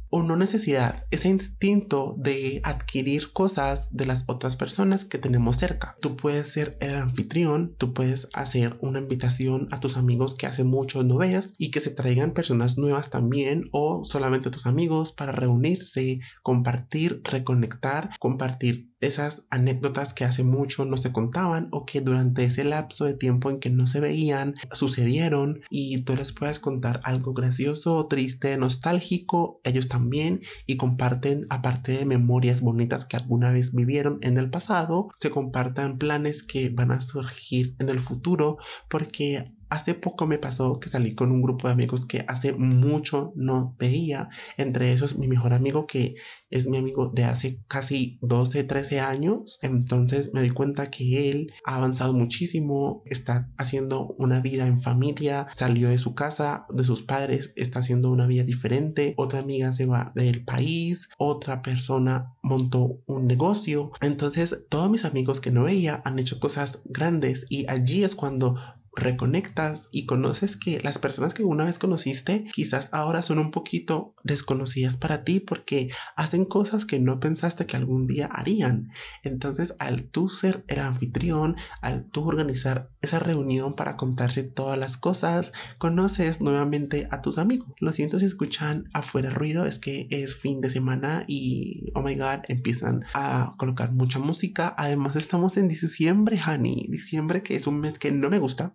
o 0.10 0.24
no 0.24 0.36
necesidad, 0.36 1.06
ese 1.12 1.30
instinto 1.30 2.16
de 2.18 2.62
adquirir 2.64 3.34
cosas 3.34 3.96
de 3.96 4.06
las 4.06 4.24
otras 4.28 4.56
personas 4.56 5.06
que 5.06 5.18
tenemos 5.18 5.58
cerca. 5.58 5.98
Tú 6.02 6.16
puedes 6.16 6.48
ser 6.48 6.78
el 6.80 6.96
anfitrión, 6.96 7.76
tú 7.78 7.94
puedes 7.94 8.30
hacer 8.34 8.78
una 8.82 9.00
invitación 9.00 9.68
a 9.72 9.80
tus 9.80 9.98
amigos 9.98 10.36
que 10.36 10.48
hace 10.48 10.64
mucho 10.64 11.04
no 11.04 11.18
veas 11.18 11.54
y 11.58 11.72
que 11.72 11.80
se 11.80 11.92
traigan 11.92 12.34
personas 12.34 12.78
nuevas 12.78 13.10
también 13.10 13.70
o 13.72 14.04
solamente 14.04 14.50
tus 14.50 14.66
amigos 14.66 15.12
para 15.12 15.32
reunirse, 15.32 16.20
compartir, 16.44 17.22
reconectar, 17.24 18.10
compartir 18.20 18.92
esas 19.00 19.46
anécdotas 19.50 20.13
que 20.13 20.25
hace 20.25 20.44
mucho 20.44 20.86
no 20.86 20.98
se 20.98 21.12
contaban 21.12 21.68
o 21.72 21.86
que 21.86 22.01
durante 22.01 22.44
ese 22.44 22.63
lapso 22.63 23.06
de 23.06 23.13
tiempo 23.13 23.50
en 23.50 23.60
que 23.60 23.70
no 23.70 23.86
se 23.88 24.00
veían 24.00 24.56
sucedieron 24.72 25.62
y 25.70 26.01
tú 26.01 26.16
les 26.16 26.32
puedes 26.32 26.60
contar 26.60 27.00
algo 27.04 27.34
gracioso, 27.34 28.08
triste, 28.08 28.58
nostálgico, 28.58 29.60
ellos 29.63 29.88
también 29.88 30.42
y 30.66 30.77
comparten 30.77 31.46
aparte 31.50 31.94
de 31.94 32.06
memorias 32.06 32.62
bonitas 32.62 33.06
que 33.06 33.18
alguna 33.18 33.51
vez 33.51 33.74
vivieron 33.74 34.20
en 34.22 34.38
el 34.38 34.50
pasado, 34.50 35.10
se 35.20 35.30
compartan 35.30 35.98
planes 35.98 36.44
que 36.44 36.70
van 36.70 36.92
a 36.92 37.01
surgir 37.01 37.75
en 37.80 37.89
el 37.89 38.00
futuro 38.00 38.58
porque 38.89 39.57
Hace 39.70 39.96
poco 39.96 40.28
me 40.28 40.38
pasó 40.38 40.80
que 40.80 40.90
salí 40.90 41.14
con 41.14 41.32
un 41.32 41.42
grupo 41.42 41.68
de 41.68 41.74
amigos 41.74 42.06
que 42.06 42.24
hace 42.28 42.54
mucho 42.54 43.34
no 43.36 43.76
veía. 43.78 44.30
Entre 44.58 44.94
esos 44.94 45.18
mi 45.18 45.28
mejor 45.28 45.54
amigo 45.54 45.88
que 45.88 46.16
es 46.50 46.68
mi 46.68 46.78
amigo 46.78 47.12
de 47.14 47.26
hace 47.26 47.62
casi 47.68 48.18
12, 48.22 48.64
13 48.64 49.00
años. 49.02 49.60
Entonces 49.62 50.34
me 50.34 50.40
doy 50.40 50.52
cuenta 50.52 50.90
que 50.90 51.30
él 51.30 51.54
ha 51.66 51.76
avanzado 51.76 52.14
muchísimo, 52.14 53.04
está 53.06 53.50
haciendo 53.58 54.16
una 54.18 54.40
vida 54.40 54.66
en 54.68 54.82
familia, 54.82 55.48
salió 55.52 55.90
de 55.90 55.98
su 55.98 56.16
casa, 56.16 56.66
de 56.70 56.84
sus 56.84 57.04
padres, 57.04 57.54
está 57.56 57.80
haciendo 57.80 58.10
una 58.10 58.26
vida 58.26 58.44
diferente. 58.44 59.14
Otra 59.18 59.40
amiga 59.40 59.72
se 59.72 59.86
va 59.86 60.12
del 60.16 60.46
país, 60.46 61.10
otra 61.18 61.62
persona 61.62 62.34
montó 62.42 63.02
un 63.06 63.28
negocio. 63.28 63.92
Entonces 64.02 64.66
todos 64.70 64.90
mis 64.90 65.06
amigos 65.06 65.42
que 65.42 65.52
no 65.52 65.64
veía 65.64 66.02
han 66.06 66.20
hecho 66.20 66.40
cosas 66.40 66.84
grandes 66.86 67.46
y 67.50 67.68
allí 67.70 68.04
es 68.04 68.16
cuando 68.16 68.56
reconectas 68.98 69.89
y 69.92 70.06
conoces 70.06 70.58
que 70.58 70.80
las 70.82 70.98
personas 70.98 71.34
que 71.34 71.44
una 71.44 71.63
vez 71.66 71.77
conociste 71.77 72.46
quizás 72.51 72.89
ahora 72.94 73.22
son 73.22 73.38
un 73.38 73.51
poquito 73.51 74.16
desconocidas 74.24 74.98
para 74.98 75.24
ti 75.24 75.39
porque 75.39 75.89
hacen 76.16 76.46
cosas 76.46 76.86
que 76.86 77.00
no 77.00 77.20
pensaste 77.20 77.68
que 77.68 77.77
algún 77.77 78.08
día 78.08 78.25
harían. 78.25 78.92
Entonces 79.24 79.75
al 79.80 80.06
tú 80.06 80.27
ser 80.30 80.66
el 80.68 80.80
anfitrión, 80.80 81.56
al 81.82 82.10
tú 82.10 82.27
organizar 82.27 82.89
esa 83.01 83.20
reunión 83.20 83.75
para 83.75 83.98
contarse 83.98 84.44
todas 84.44 84.80
las 84.80 84.98
cosas, 84.98 85.54
conoces 85.77 86.42
nuevamente 86.42 87.08
a 87.12 87.22
tus 87.22 87.38
amigos. 87.38 87.74
Lo 87.80 87.94
siento 87.94 88.18
si 88.18 88.25
escuchan 88.25 88.89
afuera 88.94 89.30
ruido, 89.30 89.68
es 89.68 89.77
que 89.77 90.08
es 90.10 90.36
fin 90.36 90.60
de 90.60 90.72
semana 90.72 91.24
y 91.27 91.92
oh 91.94 92.01
my 92.01 92.16
god, 92.16 92.39
empiezan 92.48 93.06
a 93.13 93.54
colocar 93.58 93.92
mucha 93.92 94.18
música. 94.18 94.74
Además 94.75 95.16
estamos 95.16 95.56
en 95.58 95.68
diciembre, 95.68 96.39
honey, 96.48 96.88
diciembre 96.89 97.44
que 97.44 97.56
es 97.56 97.68
un 97.68 97.80
mes 97.80 98.00
que 98.00 98.12
no 98.12 98.32
me 98.32 98.39
gusta 98.39 98.74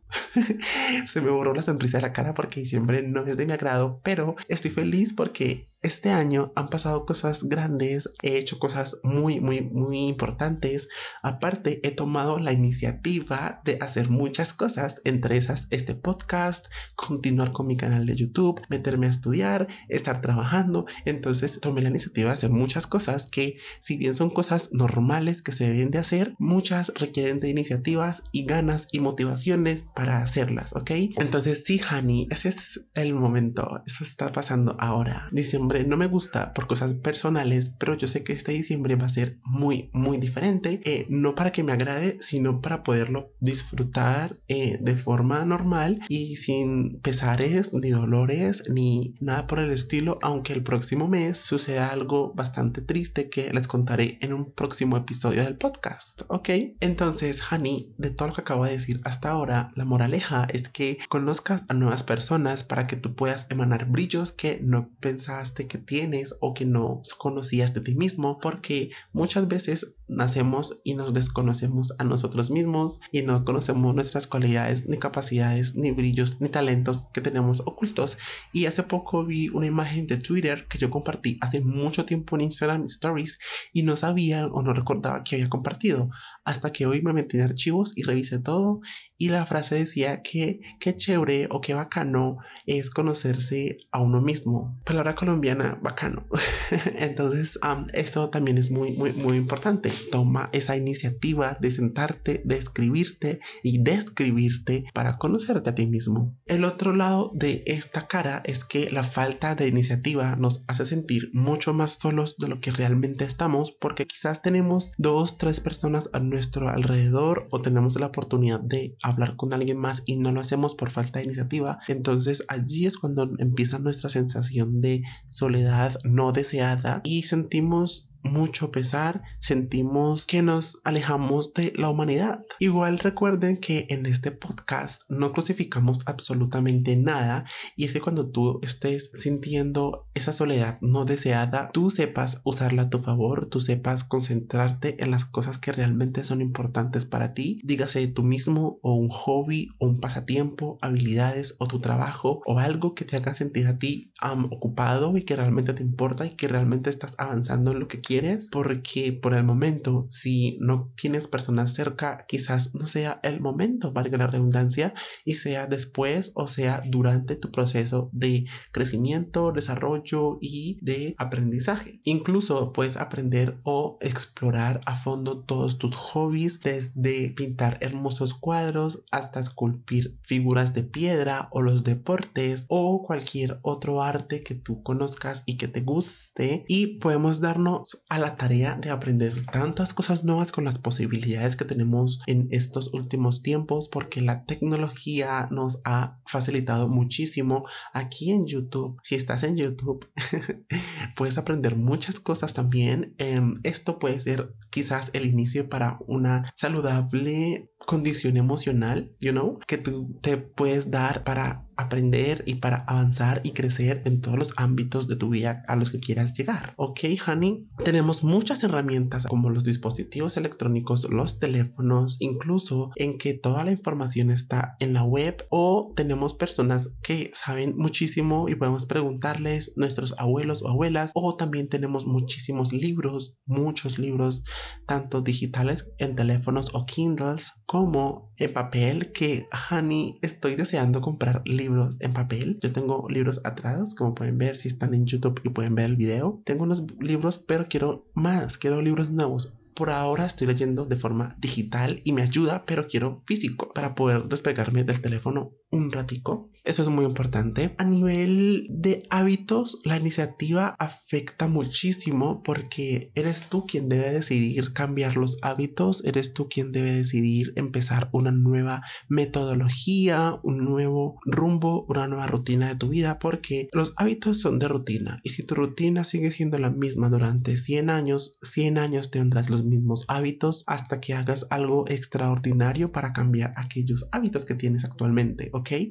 Se 1.06 1.20
me 1.20 1.30
borró 1.30 1.54
la 1.54 1.62
sonrisa 1.62 1.98
de 1.98 2.02
la 2.02 2.12
cara 2.12 2.34
porque 2.34 2.60
diciembre 2.60 3.02
no 3.02 3.24
es 3.24 3.36
de 3.36 3.46
mi 3.46 3.52
agrado, 3.52 4.00
pero 4.02 4.36
estoy 4.48 4.70
feliz 4.70 5.12
porque 5.12 5.72
este 5.82 6.10
año 6.10 6.52
han 6.54 6.68
pasado 6.68 7.04
cosas 7.06 7.42
grandes, 7.42 8.08
he 8.22 8.38
hecho 8.38 8.60
cosas 8.60 9.00
muy, 9.02 9.40
muy, 9.40 9.62
muy 9.62 10.06
importantes. 10.06 10.88
Aparte, 11.22 11.80
he 11.82 11.90
tomado 11.90 12.38
la 12.38 12.52
iniciativa 12.52 13.60
de 13.64 13.78
hacer 13.80 14.08
muchas 14.08 14.52
cosas, 14.52 15.02
entre 15.04 15.36
esas 15.36 15.66
este 15.70 15.96
podcast, 15.96 16.66
continuar 16.94 17.50
con 17.50 17.66
mi 17.66 17.76
canal 17.76 18.06
de 18.06 18.14
YouTube, 18.14 18.62
meterme 18.68 19.08
a 19.08 19.10
estudiar, 19.10 19.66
estar 19.88 20.20
trabajando. 20.20 20.86
Entonces, 21.04 21.58
tomé 21.60 21.82
la 21.82 21.90
iniciativa 21.90 22.28
de 22.28 22.34
hacer 22.34 22.50
muchas 22.50 22.86
cosas 22.86 23.26
que, 23.26 23.56
si 23.80 23.96
bien 23.96 24.14
son 24.14 24.30
cosas 24.30 24.70
normales 24.72 25.42
que 25.42 25.50
se 25.50 25.66
deben 25.66 25.90
de 25.90 25.98
hacer, 25.98 26.36
muchas 26.38 26.92
requieren 26.94 27.40
de 27.40 27.48
iniciativas 27.48 28.22
y 28.30 28.44
ganas 28.44 28.86
y 28.92 29.00
motivaciones 29.00 29.82
para 29.96 30.01
hacerlas, 30.10 30.72
¿ok? 30.74 30.90
Entonces, 31.16 31.64
sí, 31.64 31.80
Hani, 31.88 32.28
ese 32.30 32.48
es 32.48 32.86
el 32.94 33.14
momento, 33.14 33.82
eso 33.86 34.04
está 34.04 34.30
pasando 34.32 34.76
ahora. 34.78 35.28
Diciembre 35.32 35.84
no 35.84 35.96
me 35.96 36.06
gusta 36.06 36.52
por 36.52 36.66
cosas 36.66 36.94
personales, 36.94 37.74
pero 37.78 37.96
yo 37.96 38.06
sé 38.06 38.24
que 38.24 38.32
este 38.32 38.52
diciembre 38.52 38.96
va 38.96 39.06
a 39.06 39.10
ser 39.10 39.38
muy, 39.44 39.90
muy 39.92 40.18
diferente. 40.18 40.80
Eh, 40.84 41.06
no 41.08 41.34
para 41.34 41.52
que 41.52 41.62
me 41.62 41.72
agrade, 41.72 42.16
sino 42.20 42.60
para 42.60 42.82
poderlo 42.82 43.32
disfrutar 43.40 44.36
eh, 44.48 44.78
de 44.80 44.96
forma 44.96 45.44
normal 45.44 46.00
y 46.08 46.36
sin 46.36 47.00
pesares, 47.00 47.72
ni 47.72 47.90
dolores, 47.90 48.64
ni 48.68 49.14
nada 49.20 49.46
por 49.46 49.58
el 49.58 49.72
estilo, 49.72 50.18
aunque 50.22 50.52
el 50.52 50.62
próximo 50.62 51.08
mes 51.08 51.38
suceda 51.38 51.88
algo 51.88 52.32
bastante 52.34 52.80
triste 52.80 53.28
que 53.28 53.52
les 53.52 53.68
contaré 53.68 54.18
en 54.20 54.32
un 54.32 54.52
próximo 54.52 54.96
episodio 54.96 55.44
del 55.44 55.56
podcast, 55.56 56.22
¿ok? 56.28 56.48
Entonces, 56.80 57.42
Hani, 57.50 57.92
de 57.98 58.10
todo 58.10 58.28
lo 58.28 58.34
que 58.34 58.40
acabo 58.40 58.64
de 58.64 58.72
decir 58.72 59.00
hasta 59.04 59.30
ahora, 59.30 59.72
la 59.74 59.84
moraleja 59.92 60.46
es 60.50 60.70
que 60.70 60.96
conozcas 61.10 61.64
a 61.68 61.74
nuevas 61.74 62.02
personas 62.02 62.64
para 62.64 62.86
que 62.86 62.96
tú 62.96 63.14
puedas 63.14 63.46
emanar 63.50 63.90
brillos 63.90 64.32
que 64.32 64.58
no 64.62 64.88
pensaste 65.00 65.66
que 65.66 65.76
tienes 65.76 66.34
o 66.40 66.54
que 66.54 66.64
no 66.64 67.02
conocías 67.18 67.74
de 67.74 67.82
ti 67.82 67.94
mismo, 67.94 68.38
porque 68.38 68.90
muchas 69.12 69.48
veces 69.48 69.96
nacemos 70.14 70.80
y 70.84 70.94
nos 70.94 71.14
desconocemos 71.14 71.94
a 71.98 72.04
nosotros 72.04 72.50
mismos 72.50 73.00
y 73.10 73.22
no 73.22 73.44
conocemos 73.44 73.94
nuestras 73.94 74.26
cualidades, 74.26 74.86
ni 74.86 74.98
capacidades, 74.98 75.76
ni 75.76 75.90
brillos, 75.90 76.40
ni 76.40 76.48
talentos 76.48 77.08
que 77.12 77.20
tenemos 77.20 77.60
ocultos. 77.60 78.18
Y 78.52 78.66
hace 78.66 78.82
poco 78.82 79.24
vi 79.24 79.48
una 79.48 79.66
imagen 79.66 80.06
de 80.06 80.18
Twitter 80.18 80.66
que 80.68 80.78
yo 80.78 80.90
compartí 80.90 81.38
hace 81.40 81.60
mucho 81.60 82.04
tiempo 82.04 82.36
en 82.36 82.42
Instagram 82.42 82.84
Stories 82.84 83.38
y 83.72 83.82
no 83.82 83.96
sabía 83.96 84.46
o 84.46 84.62
no 84.62 84.74
recordaba 84.74 85.24
que 85.24 85.36
había 85.36 85.48
compartido 85.48 86.10
hasta 86.44 86.70
que 86.70 86.86
hoy 86.86 87.02
me 87.02 87.12
metí 87.12 87.38
en 87.38 87.44
archivos 87.44 87.96
y 87.96 88.02
revisé 88.02 88.38
todo 88.38 88.80
y 89.22 89.28
la 89.28 89.46
frase 89.46 89.76
decía 89.76 90.20
que 90.20 90.60
qué 90.80 90.96
chévere 90.96 91.46
o 91.50 91.60
qué 91.60 91.74
bacano 91.74 92.38
es 92.66 92.90
conocerse 92.90 93.76
a 93.92 94.00
uno 94.00 94.20
mismo. 94.20 94.80
Palabra 94.84 95.14
colombiana, 95.14 95.78
bacano. 95.80 96.26
Entonces, 96.98 97.58
esto 97.92 98.30
también 98.30 98.58
es 98.58 98.72
muy, 98.72 98.92
muy, 98.92 99.12
muy 99.12 99.36
importante. 99.36 99.92
Toma 100.10 100.50
esa 100.52 100.76
iniciativa 100.76 101.56
de 101.60 101.70
sentarte, 101.70 102.42
de 102.44 102.56
escribirte 102.56 103.40
y 103.62 103.82
describirte 103.82 104.84
para 104.92 105.18
conocerte 105.18 105.70
a 105.70 105.74
ti 105.74 105.86
mismo. 105.86 106.36
El 106.46 106.64
otro 106.64 106.94
lado 106.94 107.30
de 107.34 107.62
esta 107.66 108.06
cara 108.06 108.42
es 108.44 108.64
que 108.64 108.90
la 108.90 109.02
falta 109.02 109.54
de 109.54 109.68
iniciativa 109.68 110.36
nos 110.36 110.64
hace 110.68 110.84
sentir 110.84 111.30
mucho 111.32 111.74
más 111.74 111.92
solos 111.92 112.36
de 112.38 112.48
lo 112.48 112.60
que 112.60 112.70
realmente 112.70 113.24
estamos 113.24 113.72
porque 113.72 114.06
quizás 114.06 114.42
tenemos 114.42 114.92
dos, 114.98 115.38
tres 115.38 115.60
personas 115.60 116.10
a 116.12 116.20
nuestro 116.20 116.68
alrededor 116.68 117.48
o 117.50 117.60
tenemos 117.60 117.98
la 117.98 118.06
oportunidad 118.06 118.60
de 118.60 118.96
hablar 119.02 119.36
con 119.36 119.52
alguien 119.52 119.78
más 119.78 120.02
y 120.06 120.16
no 120.16 120.32
lo 120.32 120.40
hacemos 120.40 120.74
por 120.74 120.90
falta 120.90 121.18
de 121.18 121.26
iniciativa. 121.26 121.78
Entonces 121.88 122.44
allí 122.48 122.86
es 122.86 122.96
cuando 122.96 123.30
empieza 123.38 123.78
nuestra 123.78 124.10
sensación 124.10 124.80
de 124.80 125.02
soledad 125.30 125.98
no 126.04 126.32
deseada 126.32 127.00
y 127.04 127.22
sentimos 127.22 128.11
mucho 128.22 128.70
pesar, 128.70 129.22
sentimos 129.38 130.26
que 130.26 130.42
nos 130.42 130.80
alejamos 130.84 131.54
de 131.54 131.72
la 131.76 131.88
humanidad. 131.88 132.44
Igual 132.58 132.98
recuerden 132.98 133.56
que 133.56 133.86
en 133.90 134.06
este 134.06 134.30
podcast 134.30 135.02
no 135.10 135.32
crucificamos 135.32 136.00
absolutamente 136.06 136.96
nada 136.96 137.44
y 137.76 137.84
es 137.84 137.92
que 137.92 138.00
cuando 138.00 138.30
tú 138.30 138.60
estés 138.62 139.10
sintiendo 139.14 140.06
esa 140.14 140.32
soledad 140.32 140.78
no 140.80 141.04
deseada, 141.04 141.70
tú 141.72 141.90
sepas 141.90 142.40
usarla 142.44 142.82
a 142.82 142.90
tu 142.90 142.98
favor, 142.98 143.46
tú 143.46 143.60
sepas 143.60 144.04
concentrarte 144.04 145.02
en 145.02 145.10
las 145.10 145.24
cosas 145.24 145.58
que 145.58 145.72
realmente 145.72 146.24
son 146.24 146.40
importantes 146.40 147.04
para 147.04 147.34
ti, 147.34 147.60
dígase 147.64 148.06
tú 148.06 148.22
mismo 148.22 148.78
o 148.82 148.94
un 148.94 149.08
hobby 149.08 149.70
o 149.78 149.86
un 149.86 150.00
pasatiempo, 150.00 150.78
habilidades 150.80 151.56
o 151.58 151.66
tu 151.66 151.80
trabajo 151.80 152.42
o 152.46 152.58
algo 152.58 152.94
que 152.94 153.04
te 153.04 153.16
haga 153.16 153.34
sentir 153.34 153.66
a 153.66 153.78
ti 153.78 154.12
ocupado 154.50 155.16
y 155.16 155.22
que 155.22 155.36
realmente 155.36 155.74
te 155.74 155.82
importa 155.82 156.26
y 156.26 156.36
que 156.36 156.48
realmente 156.48 156.90
estás 156.90 157.14
avanzando 157.18 157.72
en 157.72 157.80
lo 157.80 157.88
que 157.88 158.00
quieres, 158.00 158.11
porque 158.50 159.12
por 159.12 159.34
el 159.34 159.44
momento, 159.44 160.06
si 160.10 160.58
no 160.60 160.92
tienes 160.96 161.28
personas 161.28 161.74
cerca, 161.74 162.24
quizás 162.28 162.74
no 162.74 162.86
sea 162.86 163.20
el 163.22 163.40
momento, 163.40 163.92
valga 163.92 164.18
la 164.18 164.26
redundancia, 164.26 164.94
y 165.24 165.34
sea 165.34 165.66
después 165.66 166.32
o 166.34 166.46
sea 166.46 166.82
durante 166.86 167.36
tu 167.36 167.50
proceso 167.50 168.10
de 168.12 168.46
crecimiento, 168.72 169.52
desarrollo 169.52 170.38
y 170.40 170.78
de 170.82 171.14
aprendizaje. 171.18 172.00
Incluso 172.04 172.72
puedes 172.72 172.96
aprender 172.96 173.58
o 173.62 173.98
explorar 174.00 174.80
a 174.86 174.94
fondo 174.94 175.40
todos 175.40 175.78
tus 175.78 175.94
hobbies, 175.96 176.60
desde 176.60 177.30
pintar 177.30 177.78
hermosos 177.80 178.34
cuadros 178.34 179.04
hasta 179.10 179.40
esculpir 179.40 180.18
figuras 180.22 180.74
de 180.74 180.82
piedra 180.82 181.48
o 181.52 181.62
los 181.62 181.84
deportes 181.84 182.66
o 182.68 183.02
cualquier 183.02 183.58
otro 183.62 184.02
arte 184.02 184.42
que 184.42 184.54
tú 184.54 184.82
conozcas 184.82 185.42
y 185.46 185.56
que 185.56 185.68
te 185.68 185.80
guste 185.80 186.64
y 186.68 186.98
podemos 186.98 187.40
darnos 187.40 188.01
a 188.08 188.18
la 188.18 188.36
tarea 188.36 188.76
de 188.80 188.90
aprender 188.90 189.46
tantas 189.46 189.94
cosas 189.94 190.24
nuevas 190.24 190.52
con 190.52 190.64
las 190.64 190.78
posibilidades 190.78 191.56
que 191.56 191.64
tenemos 191.64 192.20
en 192.26 192.48
estos 192.50 192.92
últimos 192.92 193.42
tiempos 193.42 193.88
porque 193.88 194.20
la 194.20 194.44
tecnología 194.44 195.48
nos 195.50 195.80
ha 195.84 196.20
facilitado 196.26 196.88
muchísimo 196.88 197.66
aquí 197.92 198.30
en 198.30 198.46
YouTube. 198.46 199.00
Si 199.02 199.14
estás 199.14 199.42
en 199.42 199.56
YouTube, 199.56 200.08
puedes 201.16 201.38
aprender 201.38 201.76
muchas 201.76 202.20
cosas 202.20 202.54
también. 202.54 203.14
Em, 203.18 203.60
esto 203.62 203.98
puede 203.98 204.20
ser 204.20 204.54
quizás 204.70 205.10
el 205.14 205.26
inicio 205.26 205.68
para 205.68 205.98
una 206.06 206.52
saludable 206.54 207.70
condición 207.78 208.36
emocional, 208.36 209.14
you 209.20 209.32
know, 209.32 209.58
que 209.66 209.78
tú 209.78 210.18
te 210.22 210.36
puedes 210.36 210.90
dar 210.90 211.24
para 211.24 211.66
aprender 211.82 212.42
y 212.46 212.56
para 212.56 212.78
avanzar 212.86 213.40
y 213.44 213.52
crecer 213.52 214.02
en 214.04 214.20
todos 214.20 214.38
los 214.38 214.54
ámbitos 214.56 215.08
de 215.08 215.16
tu 215.16 215.30
vida 215.30 215.62
a 215.68 215.76
los 215.76 215.90
que 215.90 216.00
quieras 216.00 216.34
llegar. 216.34 216.74
Ok, 216.76 217.00
honey, 217.26 217.68
tenemos 217.84 218.24
muchas 218.24 218.62
herramientas 218.62 219.26
como 219.26 219.50
los 219.50 219.64
dispositivos 219.64 220.36
electrónicos, 220.36 221.08
los 221.10 221.38
teléfonos, 221.38 222.16
incluso 222.20 222.90
en 222.96 223.18
que 223.18 223.34
toda 223.34 223.64
la 223.64 223.72
información 223.72 224.30
está 224.30 224.76
en 224.80 224.92
la 224.92 225.02
web 225.02 225.46
o 225.50 225.92
tenemos 225.96 226.34
personas 226.34 226.92
que 227.02 227.30
saben 227.34 227.76
muchísimo 227.76 228.48
y 228.48 228.54
podemos 228.54 228.86
preguntarles 228.86 229.72
nuestros 229.76 230.14
abuelos 230.18 230.62
o 230.62 230.68
abuelas 230.68 231.12
o 231.14 231.36
también 231.36 231.68
tenemos 231.68 232.06
muchísimos 232.06 232.72
libros, 232.72 233.36
muchos 233.46 233.98
libros, 233.98 234.44
tanto 234.86 235.20
digitales 235.20 235.92
en 235.98 236.14
teléfonos 236.14 236.70
o 236.74 236.86
Kindles 236.86 237.52
como 237.66 238.32
en 238.36 238.52
papel 238.52 239.12
que, 239.12 239.48
honey, 239.70 240.18
estoy 240.22 240.56
deseando 240.56 241.00
comprar 241.00 241.42
libros 241.44 241.71
libros 241.72 241.96
en 242.00 242.12
papel. 242.12 242.58
Yo 242.60 242.72
tengo 242.72 243.06
libros 243.08 243.40
atrás, 243.44 243.94
como 243.94 244.14
pueden 244.14 244.38
ver 244.38 244.56
si 244.56 244.68
están 244.68 244.94
en 244.94 245.06
YouTube 245.06 245.40
y 245.44 245.48
pueden 245.48 245.74
ver 245.74 245.86
el 245.86 245.96
video. 245.96 246.40
Tengo 246.44 246.64
unos 246.64 246.84
libros, 247.00 247.38
pero 247.38 247.66
quiero 247.68 248.06
más, 248.14 248.58
quiero 248.58 248.82
libros 248.82 249.10
nuevos. 249.10 249.54
Por 249.74 249.90
ahora 249.90 250.26
estoy 250.26 250.46
leyendo 250.46 250.84
de 250.84 250.96
forma 250.96 251.36
digital 251.38 252.00
y 252.04 252.12
me 252.12 252.22
ayuda, 252.22 252.64
pero 252.66 252.86
quiero 252.86 253.22
físico 253.26 253.72
para 253.72 253.94
poder 253.94 254.24
despegarme 254.24 254.84
del 254.84 255.00
teléfono 255.00 255.52
un 255.70 255.90
ratico. 255.90 256.50
Eso 256.64 256.82
es 256.82 256.88
muy 256.88 257.04
importante. 257.04 257.74
A 257.78 257.84
nivel 257.84 258.66
de 258.68 259.04
hábitos, 259.10 259.80
la 259.84 259.98
iniciativa 259.98 260.76
afecta 260.78 261.48
muchísimo 261.48 262.42
porque 262.42 263.10
eres 263.14 263.48
tú 263.48 263.66
quien 263.66 263.88
debe 263.88 264.12
decidir 264.12 264.72
cambiar 264.74 265.16
los 265.16 265.38
hábitos, 265.42 266.04
eres 266.04 266.34
tú 266.34 266.48
quien 266.48 266.70
debe 266.70 266.92
decidir 266.92 267.52
empezar 267.56 268.10
una 268.12 268.30
nueva 268.30 268.82
metodología, 269.08 270.38
un 270.42 270.58
nuevo 270.58 271.18
rumbo, 271.24 271.84
una 271.88 272.06
nueva 272.06 272.26
rutina 272.26 272.68
de 272.68 272.76
tu 272.76 272.90
vida, 272.90 273.18
porque 273.18 273.68
los 273.72 273.94
hábitos 273.96 274.38
son 274.40 274.58
de 274.58 274.68
rutina 274.68 275.20
y 275.24 275.30
si 275.30 275.44
tu 275.44 275.54
rutina 275.54 276.04
sigue 276.04 276.30
siendo 276.30 276.58
la 276.58 276.70
misma 276.70 277.08
durante 277.08 277.56
100 277.56 277.90
años, 277.90 278.38
100 278.42 278.78
años 278.78 279.10
tendrás 279.10 279.50
los 279.50 279.61
mismos 279.64 280.04
hábitos 280.08 280.64
hasta 280.66 281.00
que 281.00 281.14
hagas 281.14 281.46
algo 281.50 281.84
extraordinario 281.88 282.92
para 282.92 283.12
cambiar 283.12 283.54
aquellos 283.56 284.08
hábitos 284.12 284.44
que 284.44 284.54
tienes 284.54 284.84
actualmente. 284.84 285.50